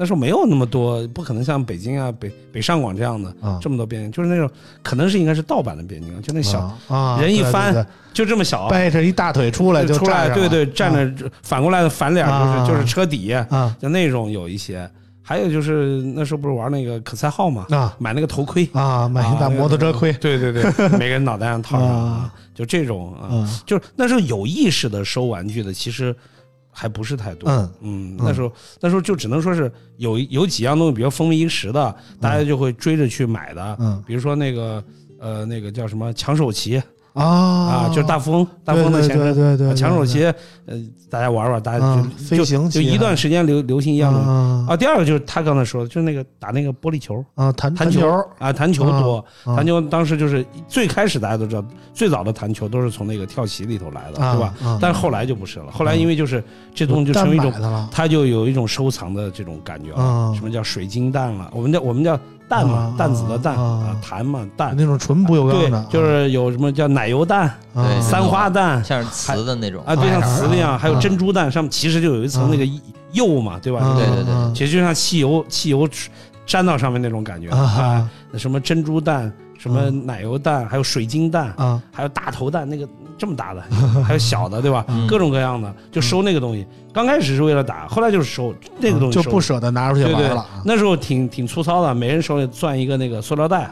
[0.00, 4.48] 那时候没有那么多，不可能像北京啊、北北上广这样的这么多变形，就是那种
[4.80, 14.88] 可能是应该是盗版的变形金刚，就那小啊，人一翻就这么小，掰着一大腿出来就出来，对对，站着反过来的反脸就是就是车底啊，就那种有一些，
[15.20, 20.62] 还有就是那时候不是玩那个可赛号嘛啊，买那个头盔啊，买一大摩托车盔，对对对，
[20.96, 26.14] 每个人脑袋上套上，就这种啊，就是那时候有意识的收玩具的，其实。
[26.70, 34.82] 还不是太多，嗯嗯，那时候那时候就只能说是有有几样东西比较风靡一时的，大家就会追着去买的，嗯，比如说那个
[35.18, 36.82] 呃那个叫什么抢手棋。
[37.14, 37.24] 啊。
[37.24, 40.24] 啊，就是大富翁，大富翁的前身，对对对，抢手棋，
[40.66, 40.76] 呃，
[41.10, 44.20] 大家玩玩，大家就飞行就一段时间流流行一样的。
[44.20, 44.76] 啊。
[44.76, 47.24] 第二个就是他刚才说的，就是那个打那个玻璃球。
[47.34, 48.08] 啊，弹弹球。
[48.38, 54.78] 啊，弹球多，弹球当时就是最开始大家都知道，最早的弹球都是从那个跳棋里头来的，对吧？
[54.80, 56.42] 但是后来就不是了，后来因为就是
[56.74, 57.52] 这东西就成为一种，
[57.90, 60.32] 它就有一种收藏的这种感觉了。
[60.34, 61.50] 什么叫水晶蛋了？
[61.52, 62.18] 我们叫我们叫。
[62.48, 64.74] 蛋嘛，蛋子的蛋啊，弹嘛，蛋。
[64.76, 67.52] 那种纯不锈钢的，就是有什么叫奶油蛋、
[68.00, 69.82] 三花蛋，像是瓷的那种。
[69.84, 72.64] 啊，对，像瓷那样，还有珍珠蛋，上面其实就有一层那个
[73.12, 73.94] 釉嘛，对吧？
[73.96, 75.88] 对对对，其实就像汽油，汽油
[76.46, 77.50] 粘到上面那种感觉。
[77.50, 78.08] 啊。
[78.36, 82.88] 什么珍珠蛋，什么奶油蛋，还有水晶蛋啊，还有大头蛋，那个。
[83.18, 83.62] 这么大的，
[84.06, 84.84] 还有小的，对吧？
[85.08, 86.66] 各种各样的，就收那个东西。
[86.92, 90.46] 刚开始是为了打，后来就是收那个东西，就不舍得拿出去玩了。
[90.64, 93.70] 那时候挺挺粗糙的，每人手里攥一个那个 塑料袋，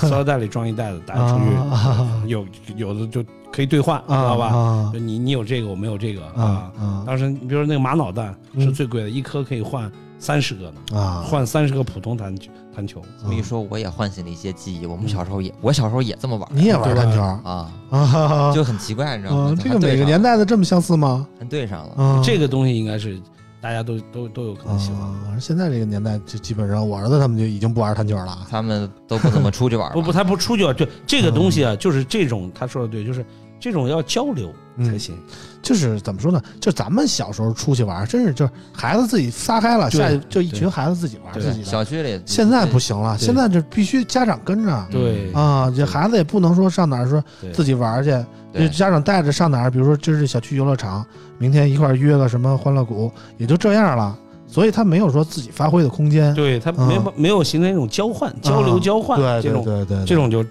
[0.00, 1.44] 塑料袋里装一袋子，打出去
[2.28, 4.90] 有有的就可以兑换，知道吧？
[4.94, 6.70] 你你有这个，我没有这个啊。
[7.06, 12.34] 当时你比如说那个玛瑙蛋是最贵的，一颗可以换三十个呢啊，换三十个普通弹
[12.74, 13.02] 弹球。
[13.20, 14.86] 这么一说，我也唤醒了一些记忆。
[14.86, 16.48] 我们小时候也，我小时候也这么玩。
[16.52, 18.52] 你也玩弹球啊啊？
[18.54, 19.56] 就很奇怪，你知道吗？
[19.62, 21.26] 这个每个年代的这么相似吗？
[21.38, 22.22] 还对上了。
[22.24, 23.20] 这个东西应该是
[23.60, 25.40] 大家都都都有可能喜欢。
[25.40, 29.90] 现在这个年代，就基本上我儿子他们就已经不玩弹球了，他们都不怎么出去玩。
[29.94, 30.74] 不不，他不出去玩。
[30.74, 33.24] 对这个东西啊，就是这种他说的对，就是
[33.58, 35.18] 这种要交流才行。
[35.62, 36.40] 就是怎么说呢？
[36.60, 41.64] 就咱们小时候出去玩，真是就是孩子自己撒开了，下去就一群孩子自己玩自己的。
[41.64, 44.86] 小区里现在不行了，现在就必须家长跟着。
[44.90, 47.20] 对啊，这孩子也不能说上哪儿说
[47.52, 48.10] 自己玩去，
[48.54, 51.04] 就家长带着上哪儿，比如说这是小区游乐场，
[51.36, 54.16] 明天一块约个什么欢乐谷，也就这样了。
[54.48, 56.32] 所以他没有说自己发挥的空间。
[56.32, 60.44] 对他没没有形成一种交换、交流、交换这种对对这种就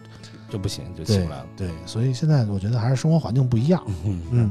[0.56, 1.46] 就不行，就起不来了。
[1.58, 3.84] 对，所以现在我觉得还是生活环境不一样。
[4.32, 4.50] 嗯。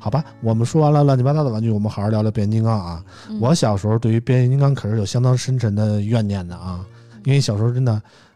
[0.00, 3.04] 好吧，我们说完了乱七八糟的玩具，我们好好聊聊变形金刚啊。
[3.40, 6.84] 我小时候对于变形金刚可是有相当深沉的怨念的啊，
[7.24, 7.92] 因为小时候真的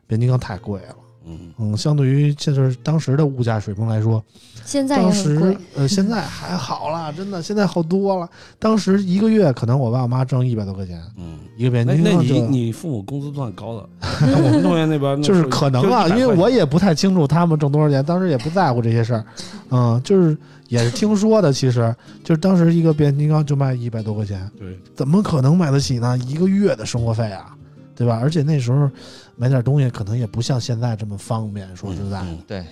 [0.06, 0.96] 变形金刚太贵了。
[1.26, 4.22] 嗯嗯，相对于就是当时的物价水平来说，
[4.64, 8.30] 现在当时呃现在还好了，真的现在好多了。
[8.60, 12.14] 当时一个月可能我爸我妈挣一百多块钱，嗯，一个变形金刚。
[12.14, 13.88] 那你你父母工资算高的？
[14.20, 19.24] 我们同学那边 就是可能啊，因为我也不太清楚他们挣多少钱，当时也不在乎这些事儿，
[19.70, 20.38] 嗯，就是
[20.68, 21.52] 也是听说的。
[21.52, 26.16] 其实就是当时一个变形金刚就卖一百多块钱，对，怎么可能买得起呢？
[26.18, 27.54] 一个月的生活费啊！
[27.96, 28.20] 对吧？
[28.22, 28.88] 而且那时候
[29.34, 31.66] 买点东西可能也不像现在这么方便。
[31.74, 32.64] 说实在，对，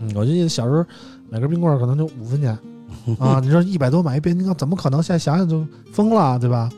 [0.00, 0.84] 嗯，我记得小时候
[1.30, 2.58] 买根冰棍可能就五分钱
[3.20, 3.38] 啊。
[3.40, 5.00] 你说一百多买一变形金刚，怎么可能？
[5.00, 6.68] 现在想想就疯了，对吧？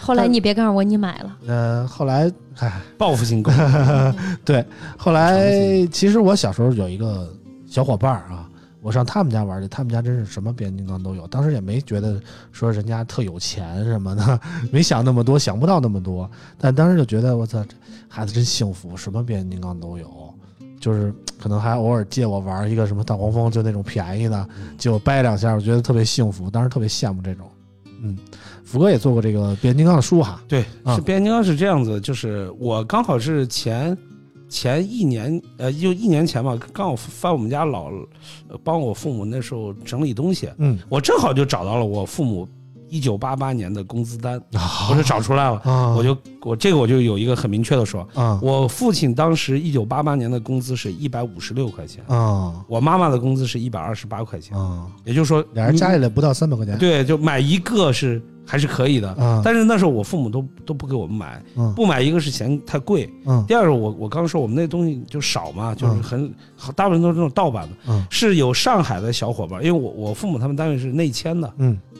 [0.00, 1.36] 后来你别告诉我你买了。
[1.46, 3.50] 呃，后来唉，报复性购。
[4.44, 4.64] 对，
[4.96, 7.32] 后来其实我小时候有一个
[7.66, 8.48] 小伙伴啊。
[8.82, 11.26] 我上他们家玩去，他们家真是什么变形金刚都有。
[11.26, 12.22] 当时也没觉得
[12.52, 14.40] 说人家特有钱什么的，
[14.70, 16.30] 没想那么多，想不到那么多。
[16.56, 17.74] 但当时就觉得我操，这
[18.06, 20.32] 孩子真幸福，什么变形金刚都有。
[20.78, 26.48] 就是可能还偶尔借我玩一个什么大黄蜂，就那种便宜的，借我掰两下，我觉得特别幸福。
[26.48, 27.44] 当时特别羡慕这种。
[28.66, 30.42] 嗯，福哥也做过这个变形金刚的书哈。
[30.48, 30.64] 对，
[30.94, 33.96] 是变形金刚是这样子，就是我刚好是前。
[34.48, 37.90] 前一年，呃，就一年前吧，刚好翻我们家老，
[38.62, 42.48] 帮我父母那时候整理东西，嗯，我正好就找到了我父母
[42.88, 44.40] 一九八八年的工资单，
[44.88, 45.60] 我就找出来了，
[45.96, 48.08] 我就我这个我就有一个很明确的说，
[48.40, 58.22] 我父亲当时一九八八年的工资是一百五十六块钱，啊，我妈妈的工资是一百二十八块钱，啊，也就是说俩人加起来不到三百块钱，对，就买一个是。
[58.46, 61.42] 还是可以的，但是那时候我父母都都不给我们买，
[61.74, 63.10] 不买一个是嫌太贵，
[63.46, 66.32] 第二个我我刚说我们那东西就少嘛，就是很
[66.74, 71.52] 大部分都是那种盗版的，是有上海的小伙伴，因为我我父母他们单位是内迁的，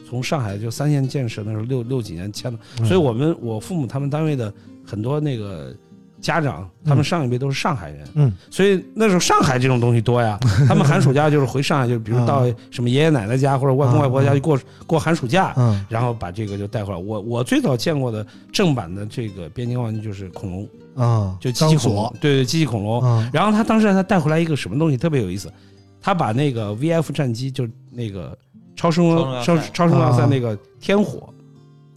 [0.09, 4.53] 从上海就三线建设那时候六六几年迁的，所以我们我父母他们单位的
[4.85, 5.75] 很多那个。
[6.19, 10.37] 家长他们上一辈都是上海人，嗯，所以那时候上海这种东西多呀。
[10.67, 16.99] 他们寒暑假就是回上海，就比如到什么爷爷奶奶家或者外公外婆家去过过寒暑假，嗯，然后把这个就带回来。
[16.99, 23.29] 我我最早见过的正版的这个变形金刚玩具就是恐龙，啊，就机器恐龙，对对，机器恐龙。
[23.31, 25.51] 然后他当时他带回来一个什么东西特别有意思，
[26.01, 28.35] 他把那个 VF 战机，就那个
[28.75, 29.05] 超声
[29.43, 31.31] 超超声要塞那个天火。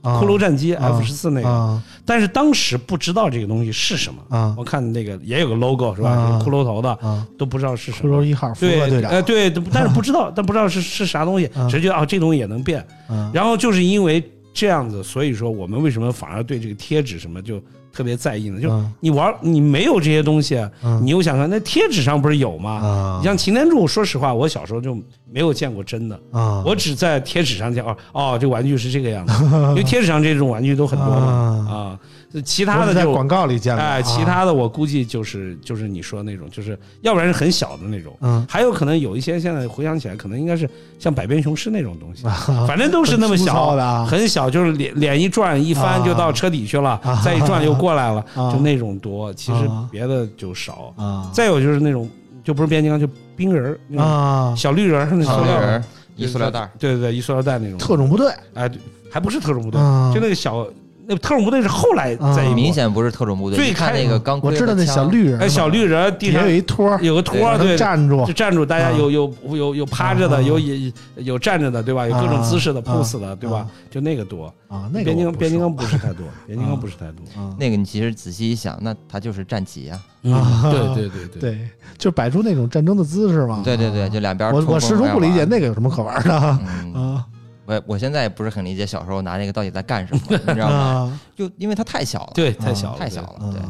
[0.02, 4.54] 骷髅战机 F 十四那个，但是当时不知道这个东西是什么。
[4.56, 6.40] 我看那个也有个 logo 是吧？
[6.42, 6.98] 骷髅头的，
[7.38, 8.16] 都不知道是什么。
[8.16, 9.10] 骷髅一号，对队长。
[9.10, 12.84] 呃，对，但是不知道， 但不知道是是啥东西，只是觉得啊，这东西也能变。
[13.32, 14.22] 然后就是因为
[14.54, 17.60] 这样子，所以说我们为什么反而对这个贴纸什么就。
[17.92, 20.60] 特别在意呢，就你玩你没有这些东西，
[21.02, 23.18] 你又想看那贴纸上不是有吗？
[23.20, 24.94] 你像擎天柱，说实话，我小时候就
[25.30, 26.20] 没有见过真的，
[26.64, 31.66] 我只在贴纸上见哦哦，这玩具是这个样子， 因为贴纸上这种玩具都很多嘛。
[31.70, 31.98] 啊。
[32.44, 40.68] 其他的在广告里见过，哎，其他的我估计就是就是你说那种，就是要不然是很小的那种，嗯，还有可能有一些现在回想起来，可能应该是
[40.98, 42.22] 像百变雄狮那种东西，
[42.68, 51.28] 反正都是那么小的，很小，就是脸脸一转一翻就到车底去了，再一转又过来了，就那种多，其实别的就少啊。
[51.34, 52.08] 再有就是那种
[52.44, 58.70] 就不是变形金刚，就冰人啊，小绿人，那小绿人，一塑料袋，对对对，一塑料袋那种特种部队，哎，
[59.10, 59.80] 还不是特种部队，
[60.14, 60.64] 就那个小。
[61.12, 63.58] 那特种部队是后来在明显不是特种部队。
[63.58, 72.06] 最看那个钢盔，我知道那小绿人，哎，小绿人地上有一托，有个托，对，站住就站住，大家有有有有趴着的，有有有站着的，对吧？
[72.06, 73.66] 有各种姿势的 pose 的，对吧？
[73.90, 74.88] 就那个多啊。
[74.92, 77.56] 那个变形金变形金刚不是太多，变形金刚不是太多。
[77.58, 80.00] 那个你其实仔细一想，那他就是战旗呀。
[80.22, 81.58] 对 对对对，
[81.98, 83.62] 就摆出那种战争的姿势嘛。
[83.64, 84.52] 对对对，就两边。
[84.52, 87.26] 我我始终不理解那个有什么可玩的啊。
[87.70, 91.20] 我我现在也不是很理解小时候拿那个到底在干什么，你知道吗？
[91.36, 93.62] 就因为它太小了，对，太小了，太小了，对。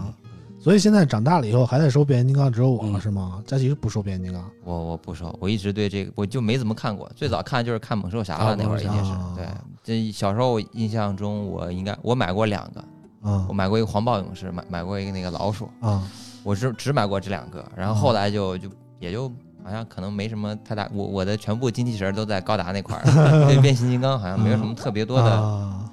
[0.62, 3.42] 所以现在长大了以后还在收变形金刚，只有我了是吗？
[3.46, 9.12] 佳琪不收变形金刚，我我不收，我一直对这个我就没怎么看过，最早看就是看猛兽侠了那会儿已经是。
[9.34, 9.46] 对，
[9.82, 12.84] 这小时候印象中我应该我买过两个，
[13.48, 16.06] 我买过一个黄暴勇士，买买过一个那个老鼠，啊，
[16.42, 19.32] 我是只买过这两个，然后后来就就也就
[19.70, 25.89] 好像可能没什么太大，我我的全部精气神都在高达那块儿，对变形金刚好像没有什么特别多的。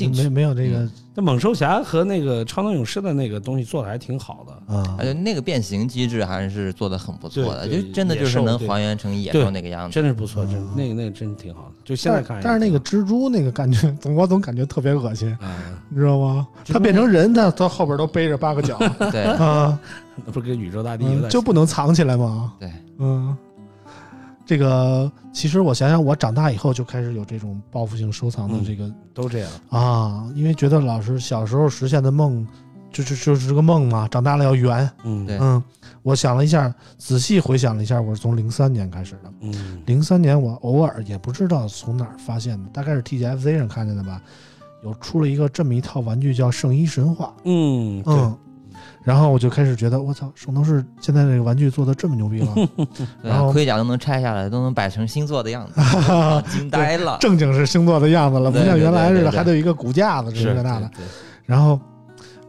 [0.00, 4.74] 没没有这个，那猛兽侠和那个超能勇士的那个东西做的还挺好的。
[4.74, 11.72] 啊，而且那个变形机制还是做的很不错的，就真的就是能还原成野兽那个样子，真的是不错，真那个那个真挺好的。
[11.84, 15.36] 就现在看，但是那个蜘蛛那个感觉，总我总感觉特别恶心，
[15.90, 16.48] 你知道吗？
[16.64, 18.78] 它变成人，它它后边都背着八个脚，
[19.10, 19.24] 对。
[19.24, 19.78] 啊，
[20.24, 22.54] 那不是跟宇宙大帝就不能藏起来吗？
[22.58, 23.36] 对，嗯。
[24.52, 32.46] 这个其实我想想，我长大以后就开始有这种报复性收藏的这个，都这样啊，因为觉得老师小时候实现的梦，
[32.92, 34.90] 就是就是个梦嘛，长大了要圆。
[35.04, 35.62] 嗯，对，嗯，
[36.02, 39.32] 我想了一下，仔细回想了一下，我是从零三年开始的。
[39.40, 44.20] 嗯，零三年我偶尔也不知道从哪儿发现的，大概是 TGFC 上看见的吧，
[44.84, 47.32] 有出了一个这么一套玩具叫《圣衣神话》。
[47.44, 48.38] 嗯嗯。
[49.04, 52.54] 然后我就开始觉得，我操，圣斗士现在这个玩具做的这么牛逼了，
[53.22, 55.80] 然后盔甲都能拆下来，都能摆成星座的样子，
[56.50, 60.90] 惊呆了，正经是星座的样子了，不像原来似的还得有一个骨架子这个那的。
[61.44, 61.78] 然后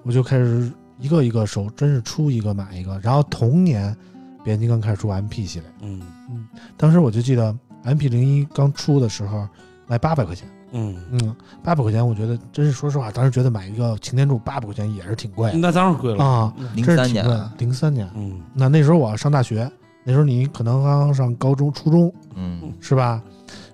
[0.03, 2.99] 我就开始一个一个收，真是出一个买一个。
[2.99, 3.95] 然后同年，
[4.43, 6.47] 变形金刚开始出 MP 系列，嗯嗯，
[6.77, 9.47] 当时我就记得 MP 零一刚出的时候
[9.87, 10.47] 卖八百块钱。
[10.73, 15.51] 嗯嗯，八百块钱，我觉得真是说实话，当时觉得买一个擎天柱八百块钱也是挺贵。
[15.55, 16.53] 那当然贵了啊！
[16.75, 19.71] 零三年，零三年，嗯，那那时候我上大学，
[20.03, 23.21] 那时候你可能刚刚上高中、初中，嗯，是吧？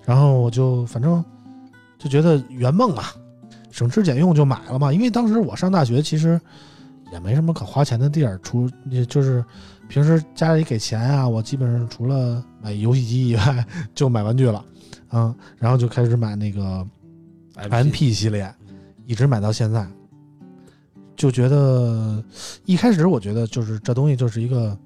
[0.05, 1.23] 然后我就反正
[1.97, 3.03] 就觉得圆梦嘛，
[3.71, 4.91] 省吃俭用就买了嘛。
[4.91, 6.39] 因为当时我上大学，其实
[7.11, 8.69] 也没什么可花钱的地儿，除
[9.07, 9.43] 就是
[9.89, 13.65] 平时家里给钱啊，我基本上除了买游戏机以外，
[13.95, 14.63] 就买玩具了。
[15.11, 16.87] 嗯，然后就开始买那个
[17.55, 18.53] M P 系列，
[19.07, 19.85] 一直买到现在，
[21.15, 22.23] 就觉得
[22.65, 24.77] 一开始我觉得就是这东西就是一个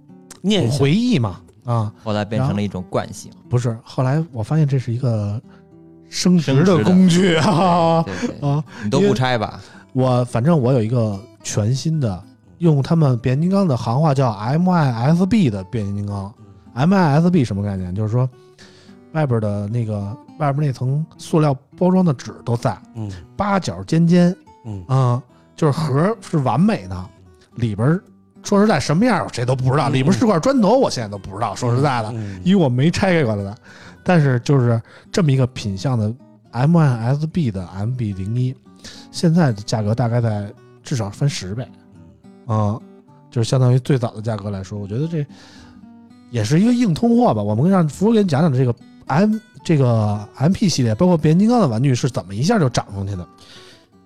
[0.42, 3.30] 念回忆嘛，啊，后来变成了一种惯性。
[3.50, 5.40] 不是，后来我发现这是一个
[6.08, 8.06] 升值的工具啊
[8.40, 8.64] 啊！
[8.82, 9.62] 你都不拆吧？
[9.92, 12.24] 我反正我有一个全新的，
[12.64, 16.34] 用他们变形金刚的行话叫 M I S B 的变形金刚
[16.74, 17.94] ，M I S B 什么概念？
[17.94, 18.30] 就是说。
[19.14, 20.00] 外边的那个
[20.40, 24.36] 外边那层塑料包装的纸都在，嗯，八角尖尖，
[24.66, 24.84] 嗯。
[24.88, 25.22] 啊，
[25.56, 27.10] 就是盒是完美的，
[27.58, 28.02] 里边
[28.42, 31.54] 说实在什么样谁都不知道，里边是块砖头，我现在都不知道。
[31.54, 32.12] 说实在的，
[32.44, 33.56] 因为我没拆开过的，
[34.04, 36.12] 但是就是这么一个品相的
[36.50, 38.56] M I S B 的 M B 零一，
[39.12, 40.52] 现在的价格大概在
[40.82, 41.68] 至少翻十倍，
[42.46, 42.80] 啊，
[43.30, 45.26] 就是相当于最早的价格来说，我觉得这
[46.32, 47.42] 也是一个硬通货吧。
[47.42, 48.76] 我们让福福给你讲讲这个。
[49.06, 49.36] M
[49.66, 53.28] 这个 MP 系列，包括变形金刚的玩具是怎么一下就涨上去的？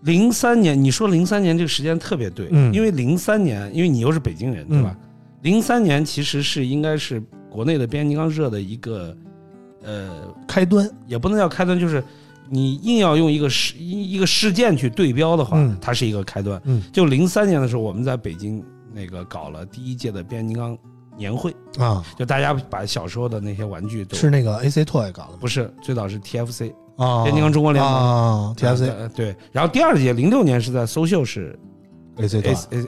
[0.02, 4.98] 零三年，你说零三年这个时间特别对，嗯，因为零三年，因为你又是北京人，对吧？
[5.44, 9.16] 零三年其实是应该是国内的变形金刚热的一个
[9.84, 12.04] 呃开端，也不能叫开端，就是
[12.50, 16.62] 你硬要用一个事一个事件去对标的话，它是一个开端。
[16.66, 20.78] 嗯，就零三年的时候，我们在北京那个搞了第一届的变形金刚。
[21.18, 27.92] 年会啊，就大家把小时候的那些玩具都是那个 AC Toy 搞的，不是最早是 TFC 啊，变形金刚中国联盟。
[27.92, 31.58] 啊，TFC 对，然后第二届零六年是在搜秀是
[32.18, 32.42] AC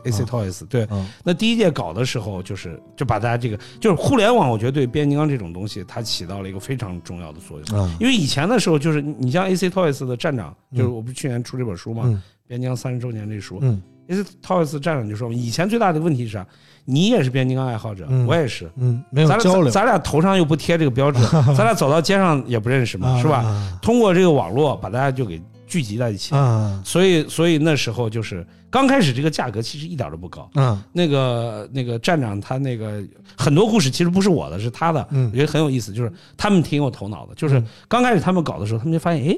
[0.03, 0.87] AC Toys 对，
[1.23, 12.03] 那第一届搞的时候就是就把大家这个就是互联网，我觉得对变形金刚这种东西它起到了一个非常重要的作用，因为以前的时候就是你像 AC Toys 的站长，就是我不是去年出这本书嘛，
[12.47, 13.61] 变形金刚三十周年这书
[14.07, 16.45] ，AC Toys 站长就说以前最大的问题是啥？
[16.85, 21.23] 你也是变形金刚爱好者，我也是，嗯，没有交流，咱俩头上又不贴这个标志，
[21.55, 23.79] 咱俩走到街上也不认识嘛，是吧？
[23.79, 25.39] 通过这个网络把大家就给
[25.69, 26.35] 聚集在一起。
[26.35, 33.01] 啊，所以，所以那时候就是刚开始这个价格其实一点都不高，嗯，那个那个站长他那个
[33.37, 39.37] 很多故事其实不是我的，是他的，我觉得很有意思，就是他们挺有头脑的，就是刚开始他们搞的时候，他们就发现，哎，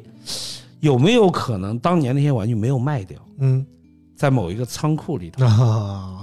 [0.80, 3.20] 有没有可能当年那些玩具没有卖掉？
[3.40, 3.64] 嗯。
[4.14, 5.44] 在某一个仓库里头，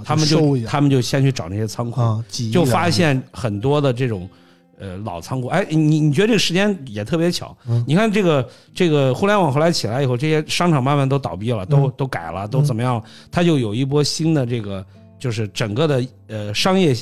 [0.05, 2.01] 他们就他们就先去找那些仓库，
[2.49, 4.29] 就发现很多的这种
[4.79, 5.47] 呃老仓库。
[5.47, 7.55] 哎，你你觉得这个时间也特别巧？
[7.85, 13.01] 你看这个这个互联网后来起来以后，这些商场慢慢都倒闭了，都都改了，都怎么样？
[13.31, 14.83] 它就有一波新的这个
[15.19, 16.95] 就是整个的呃商业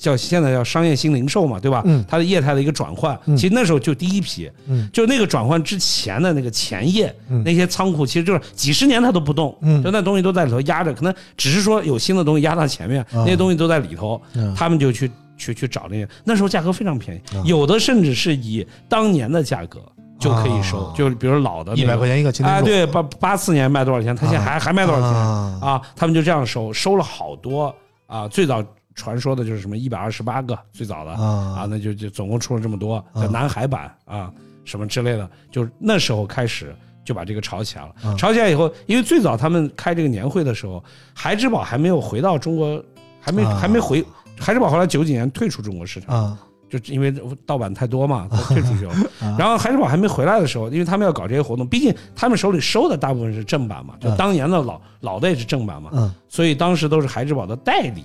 [0.00, 1.82] 叫现在叫商业新零售嘛，对吧？
[1.86, 2.04] 嗯。
[2.06, 3.36] 它的业态的一个转换，嗯。
[3.36, 4.88] 其实那时候就第一批，嗯。
[4.92, 7.42] 就那个转换之前的那个前夜，嗯。
[7.42, 9.82] 那些仓库其实就是几十年它都不动，嗯。
[9.82, 14.54] 就那东西都在里头压着，可能只是说有新的东西压到前面，那些东西都在里头，嗯。
[14.54, 19.80] 他们就去去去找那些，那时候价格非常便宜，嗯有的甚至是以当年的价格
[20.18, 24.14] 就可以收，啊就比如老的那个一百块钱一个啊，对，八八四年卖多少钱？
[24.14, 25.82] 他现在还还卖多少钱啊啊？
[25.96, 27.74] 他们就这样收，收了好多
[28.06, 28.28] 啊。
[28.28, 28.64] 最早
[28.94, 34.32] 传说的就是什么一百二十八个，最早的啊啊，那就就总共出了这么多，叫南海版啊，
[34.64, 36.74] 什么之类的，就是那时候开始。
[37.04, 40.82] 就把这个炒起来了，嗯炒起来以后，因为最早他们开这个年会的时候，
[41.12, 42.82] 孩之宝还没有回到中国，
[43.20, 44.02] 还没啊还没回，
[44.38, 46.38] 孩之宝后来九几年退出中国市场，啊。
[46.66, 47.14] 就是因为
[47.46, 48.92] 盗版太多嘛， 他退出去了。
[49.20, 49.36] 啊。
[49.38, 54.16] 然后海之宝还没回来的时候，因为他们要搞这些活动，毕竟他们手里收的大部分是正版嘛，就嗯。
[54.16, 56.12] 当年的老老的也是正版嘛，嗯。
[56.28, 58.04] 所以当时都是海之宝的代理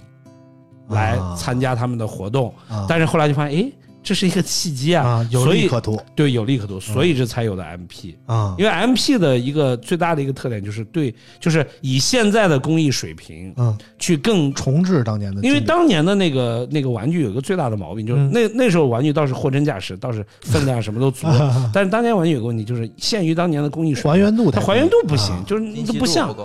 [0.89, 1.35] 来啊。
[1.35, 2.53] 参加他们的活动。
[2.69, 2.85] 啊。
[2.87, 3.71] 但是后来就发现，哎，
[4.01, 5.99] 这是一个契机啊，啊，有所以利可图。
[6.15, 8.15] 对有利可图，所以这才有的 MP。
[8.25, 8.55] 啊。
[8.57, 21.27] 因为 MP 的一个最大的一个特点就是对，就是以现在的工艺水平嗯，去更重置当年的，因为当年的那个那个玩具有一个最大的毛病，就是嗯那那时候玩具倒是货真价实，倒是分量什么都足，
[21.73, 24.11] 但是当年玩具有个问题，就是限于当年的工艺水平。
[24.11, 26.35] 还原度它还原度不行啊，就是你都不像，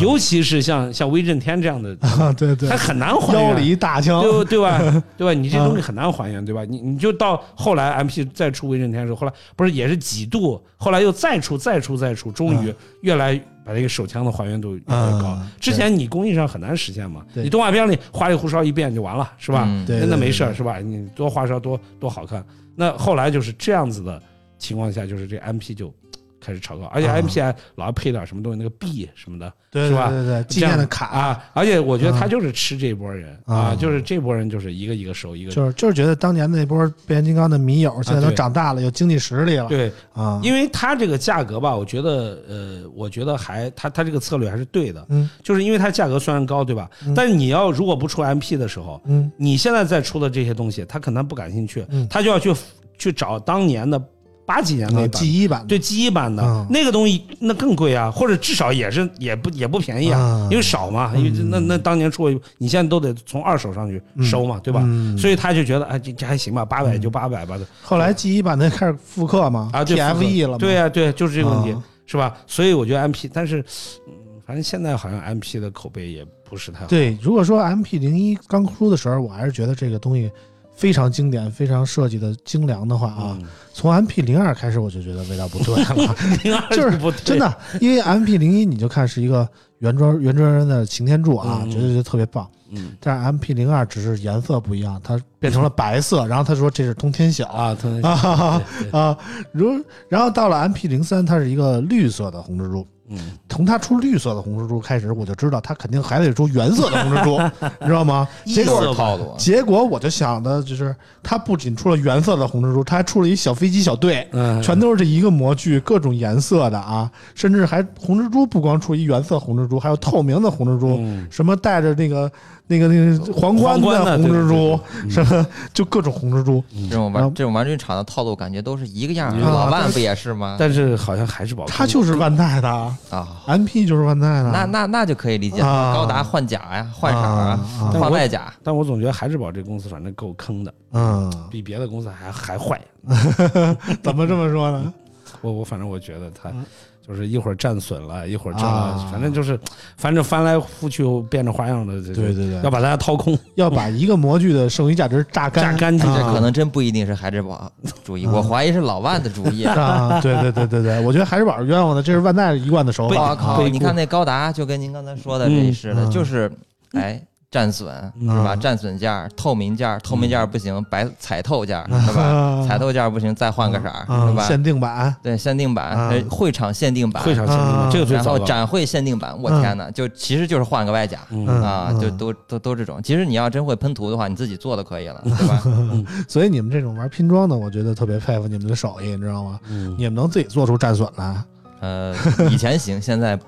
[0.00, 3.62] 尤其是像像威震天这样的，啊对对他，很难还原腰原。
[3.64, 4.78] 里大枪对对吧？
[5.16, 5.32] 对吧？
[5.32, 6.64] 你这东西啊很难还原，对吧？
[6.68, 15.50] 你你就到后来 M P 再出威震天的时候，后来不是也是几度，后来又再出再出再出，终于越来把这个手枪的还原度越来越高啊。
[15.60, 19.64] 之前你工艺上很难实现嘛，你动画片里花里胡哨一变就完了，是吧？
[19.66, 20.78] 嗯对那那没事儿是吧？
[20.80, 22.44] 你多花哨多多好看。
[22.76, 24.22] 那后来就是这样子的
[24.58, 25.92] 情况下，就是这 M P 就
[26.40, 27.14] 开始炒高，而且啊。
[27.14, 30.08] M P 还老要配点什么东西，那个币什么的，对是吧？
[30.08, 31.06] 对对对，纪念的卡。
[31.06, 31.44] 啊。
[31.52, 33.56] 而且我觉得他啊就是吃这波人啊。
[33.56, 45.28] 啊，就是这波人就是一个一个收，一个就是就是觉得当年那波变形金刚的迷友，现在都长大了，有经济实力了，对，啊，因为它这个价格吧，我觉得呃，我觉得还它它这个策略还是对的，嗯。
[45.42, 46.88] 就是因为它价格虽然高，对吧？
[47.04, 47.14] 嗯。
[47.14, 49.30] 但是你要如果不出 M P 的时候，嗯。
[49.36, 52.06] 你现在再出的这些东西，他可能不感兴趣，嗯。
[52.08, 52.54] 他就要去
[52.96, 54.02] 去找当年的
[54.48, 55.10] 八几年那啊版。
[55.10, 64.80] ，G 一版的对 G 一版的、嗯那个东西，那更贵啊，或者至少也是也不也不便宜啊，啊因为少嘛，因为那嗯那当年出，你现在都得从二手上去收嘛，对吧？
[64.86, 72.34] 嗯所以他就觉得，哎，这这还行吧，八百就八百吧，后来 G 一版的开始复刻嘛啊，对，TFE 了嘛，对呀、对，就是这个问题，啊是吧？
[72.46, 73.60] 所以我觉得 MP，但是，
[74.06, 74.14] 嗯，
[74.46, 76.86] 反正现在好像 MP 的口碑也不是太好。
[76.86, 80.30] 对，如果说 MP 零一刚出的时候，我还是觉得这个东西
[80.78, 87.20] 非常经典、非常设计的精良的话啊，嗯，从 MP 零二开始我就觉得味道不对了， 就是不对。
[87.24, 89.46] 真的，因为 MP 零一你就看是一个
[89.80, 91.70] 原装原装人的擎天柱啊，嗯。
[91.70, 92.48] 觉得就特别棒。
[92.70, 92.92] 嗯。
[93.00, 97.48] 但是 MP 零二只是颜色不一样，它变成了白色，然后他说这是通天晓。
[97.48, 99.00] 啊，他啊哈哈对对。
[99.00, 99.18] 啊，
[99.50, 102.86] 如然后到了 MP 零三，它是一个绿色的红蜘蛛。
[103.08, 103.18] 嗯。
[103.48, 107.38] 从它出绿色的红蜘蛛开始，我就知道它肯定还得出原色的红蜘蛛，
[107.80, 108.28] 你知道吗？
[108.44, 121.26] 结果套路，结果我就想的就是，它不仅出了原色的红蜘蛛，它还出了一小飞机小队，嗯，全都是这一个模具，各种颜色的啊，甚至还红蜘蛛不光出一原色红蜘蛛，还有透明的红蜘蛛，嗯。
[121.30, 122.30] 什么带着那个
[122.68, 124.78] 那个那个皇冠冠的红蜘蛛，
[125.10, 126.62] 什么 就各种红蜘蛛。
[126.88, 130.56] 这种玩这种玩具厂的套路感觉都是一个样老万不也是吗？
[130.58, 134.50] 但是好像还是宝，他就是万代的啊，，MP 就是万代的。
[134.52, 138.52] 那那那就可以理解高达换甲呀，换啥啊，啊换外甲。
[138.62, 142.80] 但我总觉得孩之宝这公司反正够坑的，嗯，比别的公司还还坏。
[144.02, 144.92] 怎么这么说呢？
[145.40, 146.64] 我我反正我觉得他嗯
[147.08, 149.58] 就是一会儿战损了，一会儿这了，啊反正就是
[149.96, 157.72] 反正翻来覆去变着花样的，对对对要把大家掏空，要把一个模具的剩余价值榨干，榨干净啊这可能真不一定是孩之宝
[158.04, 159.64] 主意，我怀疑是老万的主意。
[159.64, 163.34] 啊，对对对对对，我觉得孩之宝是冤枉的，这是万代一贯的手我法。
[163.34, 163.66] 靠！
[163.66, 166.52] 你看那高达，就跟您刚才说的这似的，嗯就是
[166.92, 167.18] 哎
[167.50, 167.88] 战损
[168.20, 168.54] 嗯是吧？
[168.54, 172.62] 战损件儿、透明件儿，透明件儿不行，白彩透件儿 是吧？
[172.68, 174.42] 彩透件儿不行，再换个色儿是啊，吧？
[174.46, 178.38] 限定版对，限定版会场限定版，会场限定版这个最然糟糕。
[178.38, 179.90] 后展会限定版，我天哪！
[179.92, 181.20] 就其实就是换个外甲。
[181.30, 183.02] 嗯啊，嗯就都都都这种。
[183.02, 185.62] 其实你要真会喷涂的话，你自己做都可以了，对吧？
[186.28, 189.58] 所以你们这种玩拼装的，我觉得特别佩服你们的手艺，你知道吗？
[189.70, 191.34] 嗯你们能自己做出战损来，
[191.80, 192.14] 呃，
[192.50, 193.38] 以前行，现在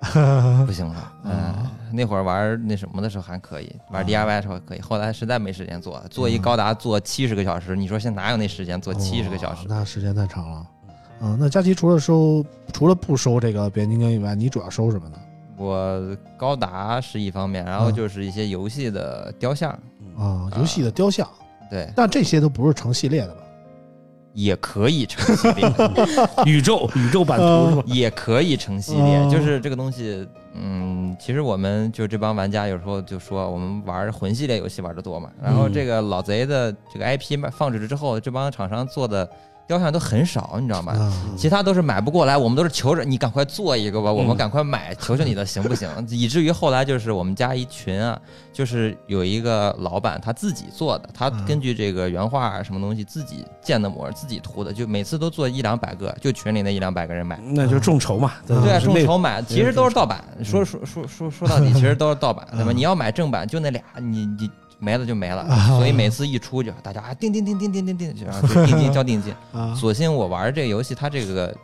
[0.66, 1.12] 不行了。
[1.24, 9.66] 嗯啊，那会儿玩那什么的时候还可以，玩 DIY 的时候还可以，后来实在没时间做，做一高达做七十个小时，你说现在哪有那时间做七十个小时哦？
[9.68, 10.66] 那时间太长了。
[11.22, 15.18] 嗯，那佳琪除了收，除了不收这个变形金刚以外，你主要收什么呢？
[15.58, 19.70] 我高达是一方面，然后就是一些游戏的雕像
[20.16, 21.28] 啊，游戏的雕像。
[21.70, 23.42] 对，但这些都不是成系列的吧？
[24.32, 25.72] 也可以成系列，
[26.46, 39.28] 宇宙宇宙版图也可以成系列，就是这个东西，嗯，其实我们就这帮玩家有时候就说我们玩魂系列游戏玩的多嘛，然后这个老贼的这个 IP 放置之后，这帮厂商做的。
[39.70, 40.92] 雕像都很少，你知道吗？
[41.36, 45.88] 其他都是买不过来，我们都是求着你赶快做一个吧，我们赶快买，求求你的，行不行？
[46.10, 48.18] 以至于后来就是我们家一群啊，
[48.52, 60.20] 就是有一个老板他自己做的，他根据这个原画什么东西自己建的模，自己涂的，就每次都做一两百个，就群里那一两百个人买，那就众筹嘛，对，众筹买， 其实都是盗版。
[60.42, 62.72] 说说说说说到底，其实都是盗版，对吧？
[62.72, 64.50] 你要买正版，就那俩，你你。
[64.80, 69.32] 没了就没了，所以每次一出就大家啊定定定定定定定，然后就 定金交定金。
[69.76, 71.54] 索性我玩这个游戏，它这个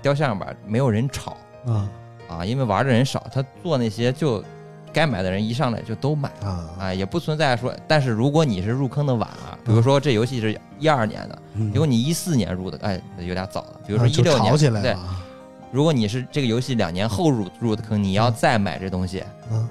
[0.00, 1.88] 雕像吧，没有人炒啊
[2.28, 4.44] 啊，因为玩的人少，他做那些就
[4.92, 7.74] 该买的人一上来就都买啊啊，也不存在说。
[7.88, 11.38] 但是如果你是入坑的晚啊，比如说这游戏是一二年的，
[11.72, 13.80] 如果你一四年入的，哎，有点早了。
[13.86, 14.52] 比如说一六年，
[14.82, 14.96] 对。
[15.70, 19.22] 如果你是这个游戏两年后入入的坑，你要再买这东西，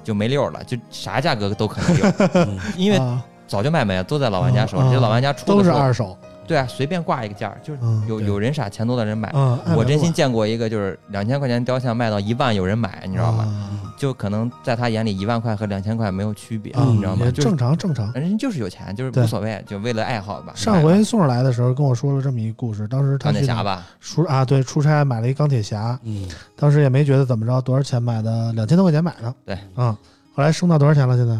[0.04, 3.00] 就没溜了，就啥价格都可能有， 因为
[3.46, 4.90] 早就卖没了，都在老玩家手里。
[4.90, 6.16] 这老玩家出都是二手，
[6.46, 9.30] 对啊，随便挂一个价，就是有有人傻钱多的人买。
[9.76, 13.70] 我真心见过一个，就是两千块钱雕像卖到一万，有人买，你知道吗？
[13.96, 17.30] 就可能在他眼里，一万块和两千块没有区别，你知道吗？
[17.30, 20.52] 正常正常，人就是有钱，就是无所谓，就为了爱好吧。
[20.54, 28.52] 上回送上来的时候跟我说了这么一个故事，当时他钢铁侠吧，出啊对，出差买了一钢铁侠，嗯，当时也没觉得怎么着，多少钱买的？
[28.52, 29.96] 两千多块钱买的，对，嗯，
[30.34, 31.16] 后来升到多少钱了？
[31.16, 31.34] 现在？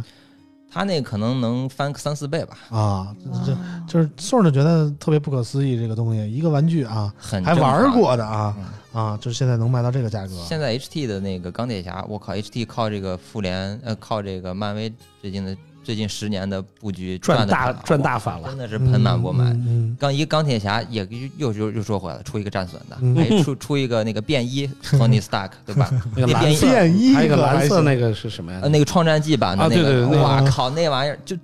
[0.77, 2.59] 他那可能能翻个三四倍吧。
[2.71, 3.17] 啊，
[3.47, 3.55] 就
[3.89, 8.55] 就是宋就觉得特别不可思议，这个东西一个玩具啊，很还玩过的啊
[8.93, 10.35] 啊，就是现在能卖到这个价格。
[10.47, 15.57] 现在 H T 的那个钢铁侠，我靠，H T 靠这个复联呃，靠这个漫威最近的。
[15.87, 19.97] 最近十年的布局赚大赚大发了，真的是盆满钵满。
[20.01, 21.07] 刚一钢铁侠也
[21.37, 25.89] 又又又说回来了，出一个战损的，还出出一个那个便衣 Tony Stark，对吧？
[26.17, 28.63] 那个便衣，还有一个蓝色那个是什么呀？
[28.63, 31.37] 那个创战记版的那个，哇靠，那玩意儿就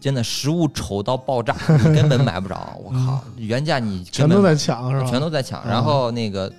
[0.00, 2.80] 真的实物丑到爆炸，你根本买不着。
[2.82, 5.10] 我靠，原价你全都在抢是吧？
[5.10, 5.62] 全都在抢。
[5.68, 6.50] 然后那个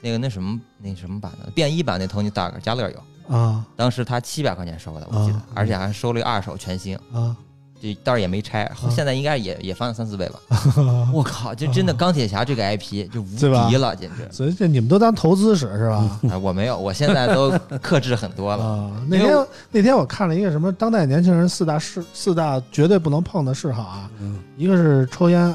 [0.00, 2.96] 那个那什么那什么版的便衣版那 Tony Stark，加乐有。
[3.28, 7.34] 啊，当时他七百块钱收的，我记得，而且还收了一个二手全新啊，
[7.80, 10.40] 这倒是也没拆，现在应该也也翻了三四倍吧。
[11.12, 13.36] 我靠，就真的钢铁侠这个 IP 就无
[13.68, 14.28] 敌了，简直。
[14.30, 16.20] 所以这你们都当投资使是吧？
[16.40, 17.50] 我没有，我现在都
[17.82, 18.90] 克制很多了。
[19.08, 24.10] 那天那天我看了一个什么当代年轻人四大嗜四大绝对不能碰的嗜好啊，
[24.56, 25.54] 一个是抽烟，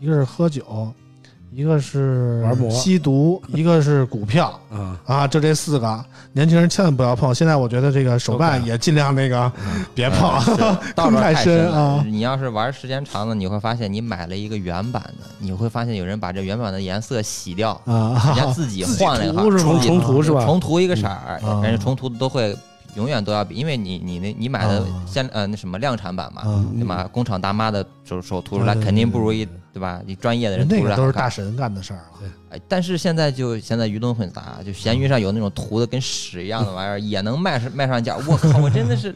[0.00, 0.92] 一个是喝酒。
[1.52, 7.34] 一个是玩魔吸毒， 一个是股票，啊啊就这四个，年轻人千万不要碰。
[7.34, 9.50] 现在我觉得这个手办也尽量那个
[9.94, 10.30] 别碰，
[10.96, 12.04] 坑太深啊！
[12.06, 20.44] 你要是玩时间长了，你会发现你买了一个原版的，你会发现有人把这原版的颜色洗掉，人家自己换了一个重重涂是吧？
[20.44, 22.56] 重涂一个色儿，人家重涂的都会。
[22.94, 26.42] 永远都要比，因为你你那你买的现呃那什么量产版嘛，
[26.74, 27.08] 对吧？
[27.12, 30.00] 工厂大妈的手手涂出来肯定不如一对吧？
[30.04, 32.28] 你专业的人涂出来都是大神干的事儿了。
[32.50, 38.16] 哎，但是现在就现在鱼龙混杂，就闲鱼上有那种涂的跟屎一样的玩意儿，也能卖上卖上价。
[38.26, 39.14] 我靠，我真的是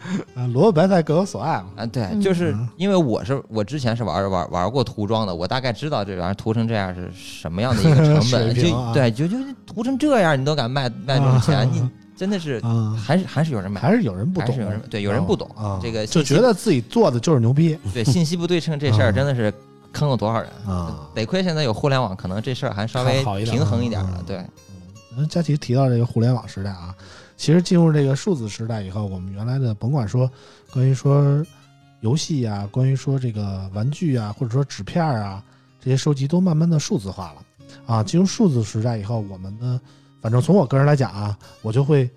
[0.52, 1.66] 萝卜白菜各有所爱嘛。
[1.76, 8.54] 啊，对，就是因为我是我之前是玩玩玩过涂装的，我大概知道这玩意儿涂成这样是什么样的一个成本。
[8.54, 11.90] 就对，就就涂成这样，你都敢卖卖这种钱，你。
[12.24, 12.58] 真的是，
[12.96, 15.46] 还是还是有人买，还是有人不懂，还是有人对，有人不懂
[15.82, 17.78] 这个，就觉得自己做的就是牛逼。
[17.92, 19.52] 对，信息不对称这事儿真的是
[19.92, 21.06] 坑了多少人啊！
[21.14, 24.24] 得亏现在有互联网，可能这事儿还稍微平衡一点了。
[24.26, 24.38] 对，
[25.18, 26.94] 嗯，佳琪提到这个互联网时代啊，
[27.36, 30.30] 其实进入这个数字时代以后，我们原来的甭管说
[30.72, 31.44] 关于说
[32.00, 35.42] 游戏呀，关于说这个玩具啊，或者说纸片啊
[35.78, 37.42] 这些收集都慢慢的数字化了
[37.84, 38.02] 啊。
[38.02, 39.78] 进入数字时代以后，我们的。
[40.24, 42.08] 反正从我个人来讲啊，我就会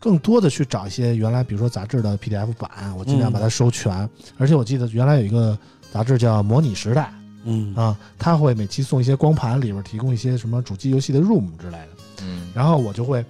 [0.00, 4.08] 更多的去找一些原来，比如说杂志的 PDF 版，我尽量把它收全。
[4.38, 5.58] 而且我记得原来有一个
[5.92, 7.02] 杂志叫《模拟时代》，
[7.44, 11.88] 嗯啊，他会每期送一些光盘，里边提供一些什么主机游戏的 ROM 之类的，
[12.22, 13.22] 嗯，然后我就会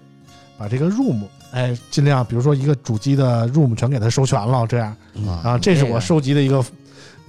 [0.57, 4.97] 把这个 ROM，哎，尽量比如说一个主机的 ROM 全给它收全了，这样
[5.43, 6.65] 啊，这是我收集的一个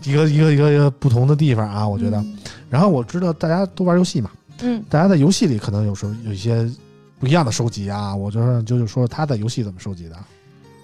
[0.03, 2.23] 一个一个一个一个不同的地方啊，我觉得。
[2.69, 4.29] 然后我知道大家都玩游戏嘛。
[4.61, 6.69] 嗯，大家在游戏里可能有时候有一些
[7.19, 10.15] 不一样的收集啊，我就说就是说他的游戏怎么收集的。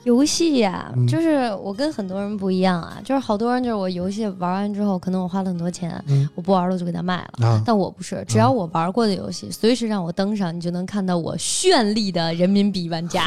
[0.03, 7.47] 游戏呀、嗯就是我跟很多人不一样啊，就是好多人就是我游戏玩完之后，可能我花了很多钱，嗯我不玩了就给它卖了。
[7.47, 13.23] 啊，但我不是，只要我玩过的游戏，随时让我登上，你就能看到我绚丽的人民币玩家。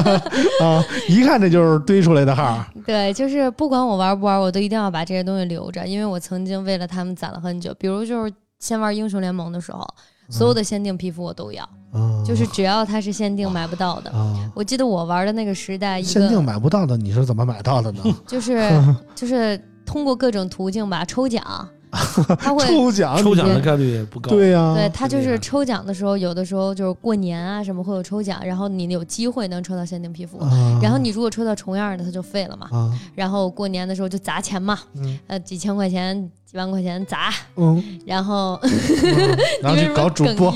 [0.64, 2.64] 啊，一看这就是堆出来的号。
[2.86, 7.74] 对，就是不管我玩不玩，我都一定要把这些东西留着，因为我曾经为了他们攒了很久。
[7.78, 8.32] 比如就是
[8.64, 9.86] 先玩英雄联盟的时候，
[10.30, 14.10] 所有的限定皮肤我都要，嗯，就是只要它是限定买不到的。
[14.10, 18.02] 啊，我记得我玩的那个时代，一限定买不到的，你是怎么买到的呢？
[18.26, 18.70] 就是
[19.14, 21.44] 就是通过各种途径吧，抽奖，
[22.40, 24.30] 他会抽奖，抽奖的概率也不高。
[24.30, 30.38] 对呀，对他就是抽奖的时候，有的时候就是过年啊什么会有抽奖，然后你有机会能抽到限定皮肤。
[30.38, 32.66] 啊，然后你如果抽到重样的，它就废了嘛。
[32.72, 40.54] 啊，然后过年的时候就砸钱嘛，嗯呃，几千块钱、几万块钱砸，嗯，然后嗯然后去搞主播。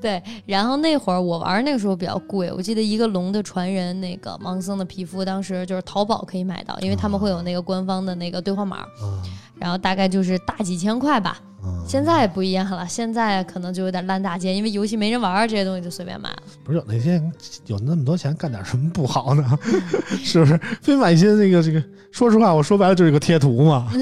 [0.00, 9.22] 对，然后那会儿我玩儿那个时候比较贵，我记得一个龙的传人那个盲僧的皮肤，当时就是淘宝可以买到，因为他们会有那个官方的那个兑换码，啊
[9.58, 11.38] 然后大概就是大几千块吧。
[11.62, 16.36] 啊现在不一样了，现在可能就有点烂大街，因为游戏没人玩，这些东西就随便买了。
[16.64, 17.22] 不是有那些
[17.66, 19.58] 有那么多钱干点什么不好呢？
[20.24, 20.58] 是不是？
[20.80, 21.80] 非买一些那个这个，
[22.10, 23.88] 说实话，我说白了就是个贴图嘛，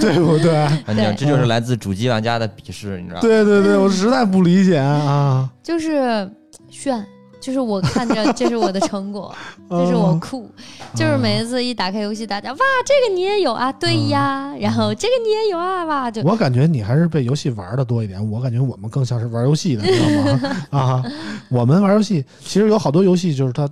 [0.00, 0.66] 对不对？
[0.84, 3.20] 反正这就是来自主机玩家的鄙视，你知道吗？
[3.22, 5.50] 对对对，我实在不理解啊！
[5.62, 6.30] 就是
[6.68, 7.02] 炫，
[7.46, 9.32] 就是我看着这是我的成果，
[9.70, 10.18] 这是我嗯。
[10.18, 10.50] 酷，
[10.96, 20.66] 就是每一次一打开游戏，大家哇，这个你也有啊，对呀，然后这个你也有啊，哇，就我感觉你还是被游戏玩的多一点，我感觉我们更像是玩游戏的，你知道吗？
[20.76, 21.04] 啊，
[21.48, 23.68] 我们玩游戏其实有好多游戏就是它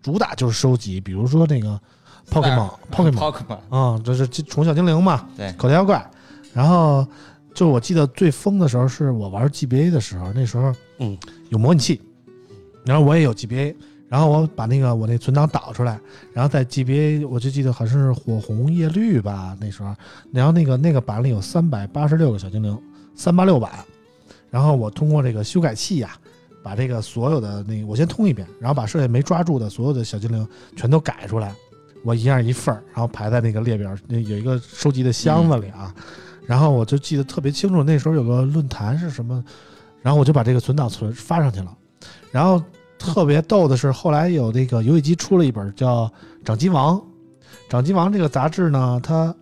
[0.00, 1.78] 主打就是收集，比如说那个
[2.30, 6.02] Pokemon Pokemon Pokemon，啊，就是宠物小精灵嘛，对口袋妖怪。
[6.54, 7.06] 然后
[7.52, 11.14] 就我记得最疯的时候是我玩 GBA 的时候，那时候嗯。
[11.50, 11.98] 有模拟器，
[12.88, 13.74] 然后我也有 GBA，
[14.08, 16.00] 然后我把那个我那存档导出来，
[16.32, 19.94] 然后在 GBA 我就记得好像是火红叶绿吧那时候，
[20.32, 22.80] 然后那个那个版里有三百八十六个小精灵，
[23.14, 23.70] 三八六版，
[24.50, 26.16] 然后我通过这个修改器呀、
[26.62, 31.54] 把这个所有的那我先通一遍，然后把剩下没抓住的所有的小精灵全都改出来，
[32.02, 35.94] 我一样一份儿，然后排在那个列表那有一个收集的箱子里啊，
[36.46, 39.44] 然后我就记得特别清楚，那时候有个论坛是什么，
[40.00, 41.76] 然后我就把这个存档存发上去了，
[42.32, 42.62] 然后
[42.98, 46.06] 特别逗的是后来有那个游戏机出了一本叫
[46.44, 46.96] 《掌机王》，
[47.68, 49.34] 《掌机王》这个杂志呢，它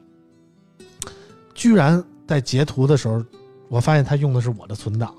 [1.54, 3.24] 居然在截图的时候，
[3.68, 5.12] 我发现它用的是我的存档。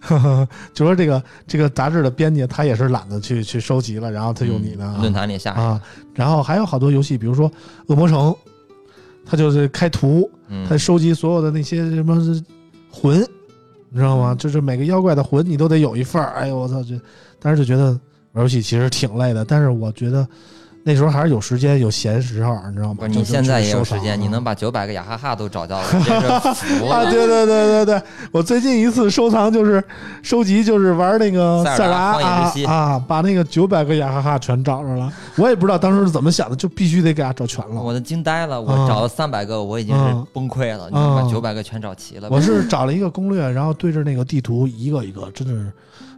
[0.02, 5.78] 呵呵就说这个这个杂志的编辑他也是懒得去去收集了，然后他用你的、论坛里下啊，
[6.14, 7.50] 然后还有好多游戏，比如说
[7.88, 8.30] 《恶魔城》，
[9.26, 10.30] 他就是开图，
[10.66, 12.16] 他收集所有的那些什么
[12.90, 13.22] 魂，
[13.90, 14.34] 你知道吗？
[14.34, 16.30] 就是每个妖怪的魂你都得有一份儿。
[16.34, 16.82] 哎呦我操！
[16.82, 16.98] 这
[17.38, 17.90] 当时就觉得
[18.32, 20.26] 玩游戏其实挺累的，但是我觉得
[20.82, 22.96] 那时候还是有时间有闲时候，你知道吗？
[22.98, 25.84] 不是你现在也有时间，你啊能把九百个雅哈哈都找到了，
[26.90, 28.02] 啊，对对对对对，
[28.32, 29.82] 我最近一次收藏就是
[30.22, 35.12] 收集，就是玩那个塞尔达啊把那个九百个雅哈哈全找着了。
[35.36, 37.82] 我也不知道当时是怎么想的，就必须得给它找全了。
[37.82, 40.88] 我都惊呆了，我啊找了三百个，我已经是崩溃了。
[40.90, 45.70] 你啊把九百个全找齐了，我是找了一个攻略，然后对着那个地图一个一个，真的是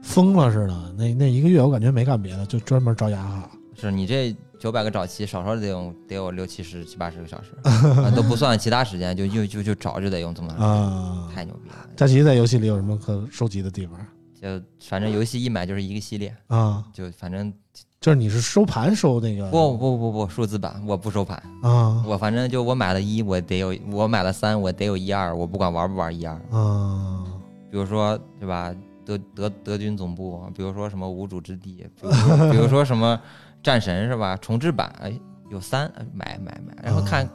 [0.02, 0.74] 疯了似的。
[0.96, 3.48] 那那一个月我感觉没干别的，就专门找雅哈哈。
[3.80, 11.74] 是你这九百个找齐，少说得用得有六七十、七八十个小时，啊都不算其他时间，就就就就找就得用这么长时间，啊，太牛逼了。
[11.96, 13.98] 佳琪在游戏里有什么可收集的地方
[14.40, 14.48] 就
[14.78, 16.84] 反正游戏一买就是一个系列，啊？
[16.92, 17.52] 就反正
[18.00, 26.34] 就是你是收盘收那个不不不不数字版，我不收盘，啊我反正就我买了一，我得有；我买了三，我得有一二，我不管玩不玩一二。
[26.52, 27.24] 啊
[27.68, 28.72] 比如说对吧，
[29.04, 33.20] 德德德军总部，比如说什么无主之地，比如说比如说什么
[33.62, 34.36] 战神是吧？
[34.38, 35.12] 重置版哎
[35.50, 37.28] 有三，哎买买买，然后看，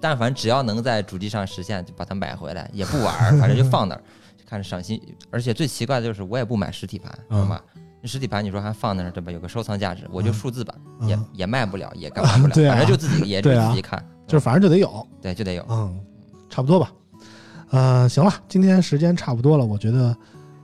[0.00, 4.02] 但凡只要能在主机上实现，就把它买回来，也不玩儿，反正就放那儿，
[4.46, 5.00] 看着赏心。
[5.30, 7.60] 而且最奇怪的就是我也不买实体盘，嗯知道吗？
[8.00, 9.30] 那实体盘你说还放那儿对吧？
[9.30, 15.64] 有个收藏价值，我就嗯数字版，嗯也也卖不了，也干嘛不了， 反正就自己也 自己看，就是反正就得有，对就得有。
[15.68, 15.98] 嗯，
[16.50, 16.90] 差不多吧。
[17.70, 20.14] 呃，行了，今天时间差不多了，我觉得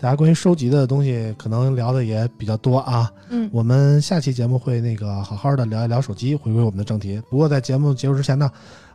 [0.01, 3.11] 大家关于收集的东西可能聊的也比较多啊。
[3.31, 7.21] 嗯，我们下期节目会那个好好的聊一聊手机，回归我们的正题。
[7.29, 8.49] 不过在节目结束之前呢，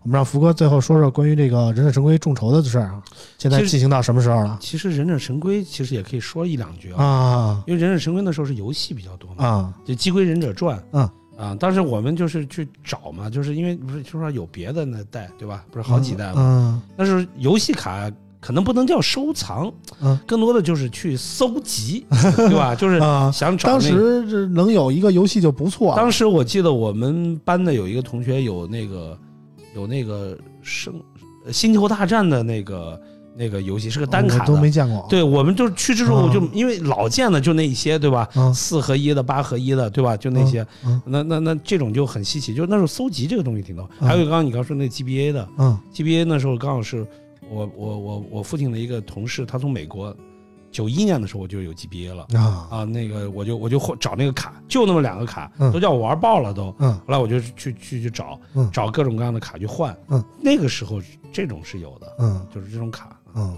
[0.03, 3.03] 我们让福哥最后说说关于这个忍者神龟众筹的事儿啊。
[3.37, 4.57] 现在进行到什么时候了？
[4.61, 15.65] 其实忍者神龟其实也可以说一两句啊，啊因为忍者神龟那时候是游戏比较多嘛，啊就《鸡龟忍者传》嗯啊，当时我们就是去找嘛，就是因为不是听说有别的那代对吧？
[15.69, 18.09] 不是好几代嘛，嗯那时候游戏卡
[18.43, 19.71] 可能不能叫收藏，
[20.01, 22.75] 嗯，更多的就是去搜集， 对吧？
[22.75, 22.99] 就是
[23.31, 23.69] 想找。
[23.69, 25.95] 当时能有一个游戏就不错。
[25.95, 29.17] 当时我记得我们班的有一个同学有那个
[29.73, 30.93] 有那个生
[31.51, 32.99] 星球大战的那个
[33.37, 35.05] 那个游戏，是个单卡都没见过。
[35.09, 38.27] 对，我们就去之后就因为老见的就那一些，对吧？
[38.53, 40.17] 四合一的、八合一的，对吧？
[40.17, 40.65] 就那些。
[41.05, 43.89] 那那那这种就很稀奇，就那时候搜集这个东西挺多。
[44.01, 47.07] 还有刚刚你刚说那 GBA 的，嗯，GBA 那时候刚好是。
[47.49, 50.15] 我我我我父亲的一个同事，他从美国，
[50.71, 56.75] 九一年的时候我就有 GBA 了啊啊，那个我就我就找那个卡，就那么两个卡，都叫我玩爆了都。
[56.79, 58.39] 嗯，后来我就去去去找，
[58.71, 59.95] 找各种各样的卡去换。
[60.09, 63.55] 嗯，那个时候这种是有的，嗯，就是这种卡，嗯。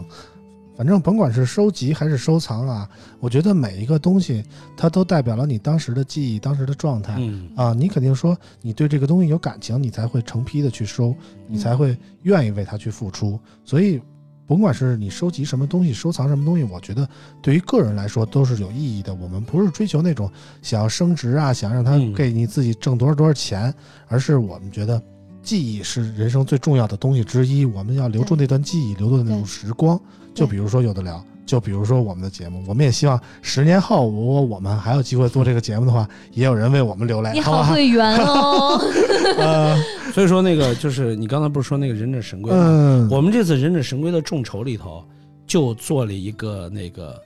[0.75, 4.43] 反正甭管是收集还是收藏啊，我觉得每一个东西
[4.75, 7.15] 它都代表了你当时的记忆、当时的状态。
[7.17, 11.15] 嗯啊，你肯定说你对这个东西有感情，你才会成批的去收，
[11.47, 13.39] 你才会愿意为它去付出。
[13.63, 14.01] 所以，
[14.45, 17.07] 甭管是你收集什么东西、收藏什么东西，我觉得
[17.41, 19.15] 对于个人来说都是有意义的。
[19.15, 20.29] 我们不是追求那种
[20.61, 23.73] 想要升值啊，想让它给你自己挣多少多少钱，
[24.07, 25.01] 而是我们觉得
[25.41, 27.63] 记忆是人生最重要的东西之一。
[27.63, 29.97] 我们要留住那段记忆，留住那种时光。
[30.35, 37.31] 就比如说有的聊，就比如说我们的节目，我们也希望十年后，如果我们还有机会做这个节目的话，也有人为我们流泪。
[37.33, 38.77] 你好会圆哦。
[39.39, 39.75] 呃，
[40.13, 43.07] 所以说那个就是你刚才不是说那个忍者神龟吗？
[43.09, 45.03] 我们这次忍者神龟的众筹里头
[45.47, 47.19] 就做了一个那个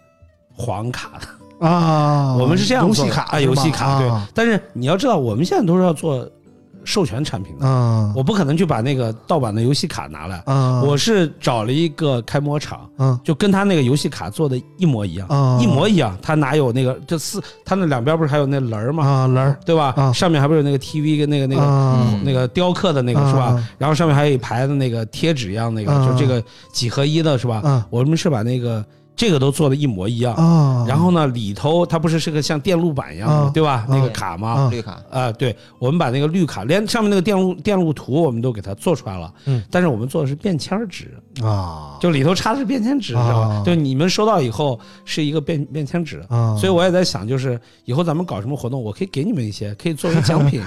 [0.53, 4.09] 黄卡的啊，我们是这样游戏卡啊，游戏卡对。
[4.35, 6.29] 但是你要知道，我们现在都是要做。
[6.83, 15.27] 授权产品的，嗯，我不可能去把那个盗版的游戏卡拿来，嗯，我是找了一个开模厂，嗯，就跟他那个游戏卡做的一模一样，
[15.61, 19.05] 一模一样，他哪有那个这四，他那两边不是还有那轮儿吗？
[19.05, 20.11] 啊，轮儿，对吧？
[20.13, 23.63] 上面还不是有那个 TV 跟那个那个那个雕刻的那个是吧？
[23.77, 27.85] 然后上面还有一排的那个贴纸一样那个，就这个几合一的是吧？
[27.89, 28.83] 我们是把那个。
[29.19, 30.33] 这个都做的一模一样。
[30.35, 33.85] 啊，然后呢，里头它不是是个像电路板一样的，对吧？
[33.89, 34.69] 那个卡吗？
[34.71, 34.97] 绿卡。
[35.11, 41.11] 啊，对，我们把那个绿卡连上面那个电路电路图我们都给它做出来了，嗯，但是我们做的是便签纸。
[41.43, 43.61] 啊，就里头插的是便签纸，知道吧？
[43.65, 46.25] 就你们收到以后是一个便便签纸，
[46.57, 50.61] 所以我也在想，就是以后咱们搞什么活动，我可以给你们一些，可以作为奖品，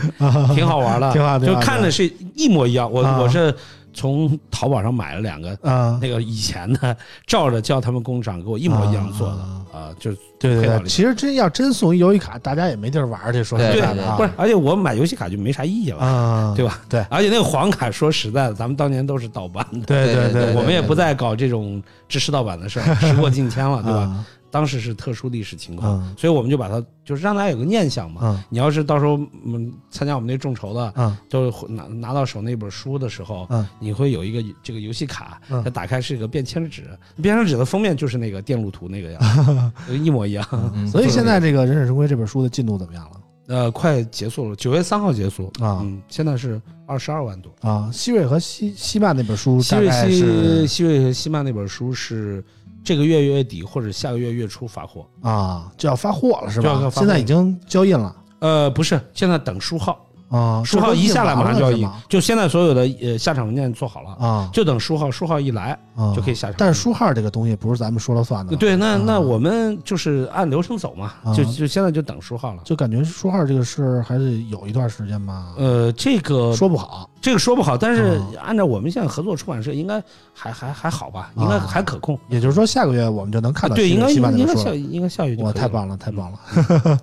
[0.55, 3.55] 挺好玩的， 挺好，就看的是一模一样，我我是。
[3.93, 10.89] 从淘宝上买了两个啊，那个以前的，照着叫他们工厂给我一模一样做的啊，就对对对。
[10.89, 14.31] 其实真要真送一游戏卡，大家也没地儿玩去，说实在的，不是。
[14.37, 16.81] 而且我买游戏卡就没啥意义了啊，对吧？
[16.89, 17.01] 对。
[17.11, 24.25] 而且那个黄卡，说实在的，咱们当年都是盗版的，对对对，我们也不再搞这种支持盗版的事儿，时过境迁了，对吧？
[24.53, 28.45] 当时是特殊历史情况，所以我们就把它就是让大家有个念想嘛。
[28.51, 33.49] 你要是到时候嗯参加我们那众筹的，就拿拿到手那本书的时候，
[33.81, 36.85] 你会有一个这个游戏卡，它打开是一个便签纸，
[37.23, 40.47] 便签纸的封面就是那个电路图那个样， 一模一样。
[40.87, 43.21] 所以现在这个《忍者神龟》这本书的进度怎么样了？
[43.49, 45.81] 呃，快结束了，九月三号结束啊。
[45.83, 47.91] 嗯，现在是二十二万多啊。
[47.91, 52.45] 希瑞和西西曼那本书，希瑞西希瑞和西曼那本书是。
[52.85, 56.91] 这个月月底或者下个月月初发货啊，就要发货了是吧？
[56.91, 58.15] 现在已经交印了。
[58.41, 59.99] 呃，不是，现在等书号。
[60.29, 65.79] 啊，书号一下来马上就要印，就现在所有的呃下场文件做好了啊，就等书号，书号一来
[66.17, 66.57] 就可以下场。
[66.57, 68.57] 但是书号这个东西不是咱们说了算的。
[68.57, 72.63] 对，那那我们就是按流程走嘛，就就现在就等书号了。
[72.65, 75.53] 就感觉书号这个事还是有一段时间吧。
[75.59, 80.03] 呃，这个说不好，这个说不好，但是按照我们现在合作出版社，应该
[80.35, 82.19] 还还还好吧，应该还可控。
[82.29, 86.99] 也就是说，下个月我们就能看到对，应该应该下应该下月就哇，太棒了，太棒了。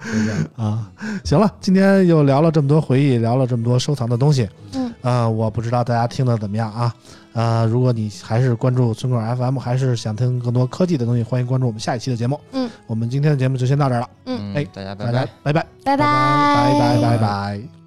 [0.57, 0.91] 啊！
[1.23, 3.95] 行了，今天又聊了这么多回忆，聊了这么多收。
[3.99, 6.93] 藏的东西，嗯，呃，我不知道大家听的怎么样啊，
[7.33, 17.78] 呃，如果你还是关注村口 FM，还是想听更多科技的东西，欢迎关注我们下一期的节目，嗯，我们今天的节目就先到这儿了，嗯，哎，大家拜拜，拜拜，拜拜，拜拜，拜拜。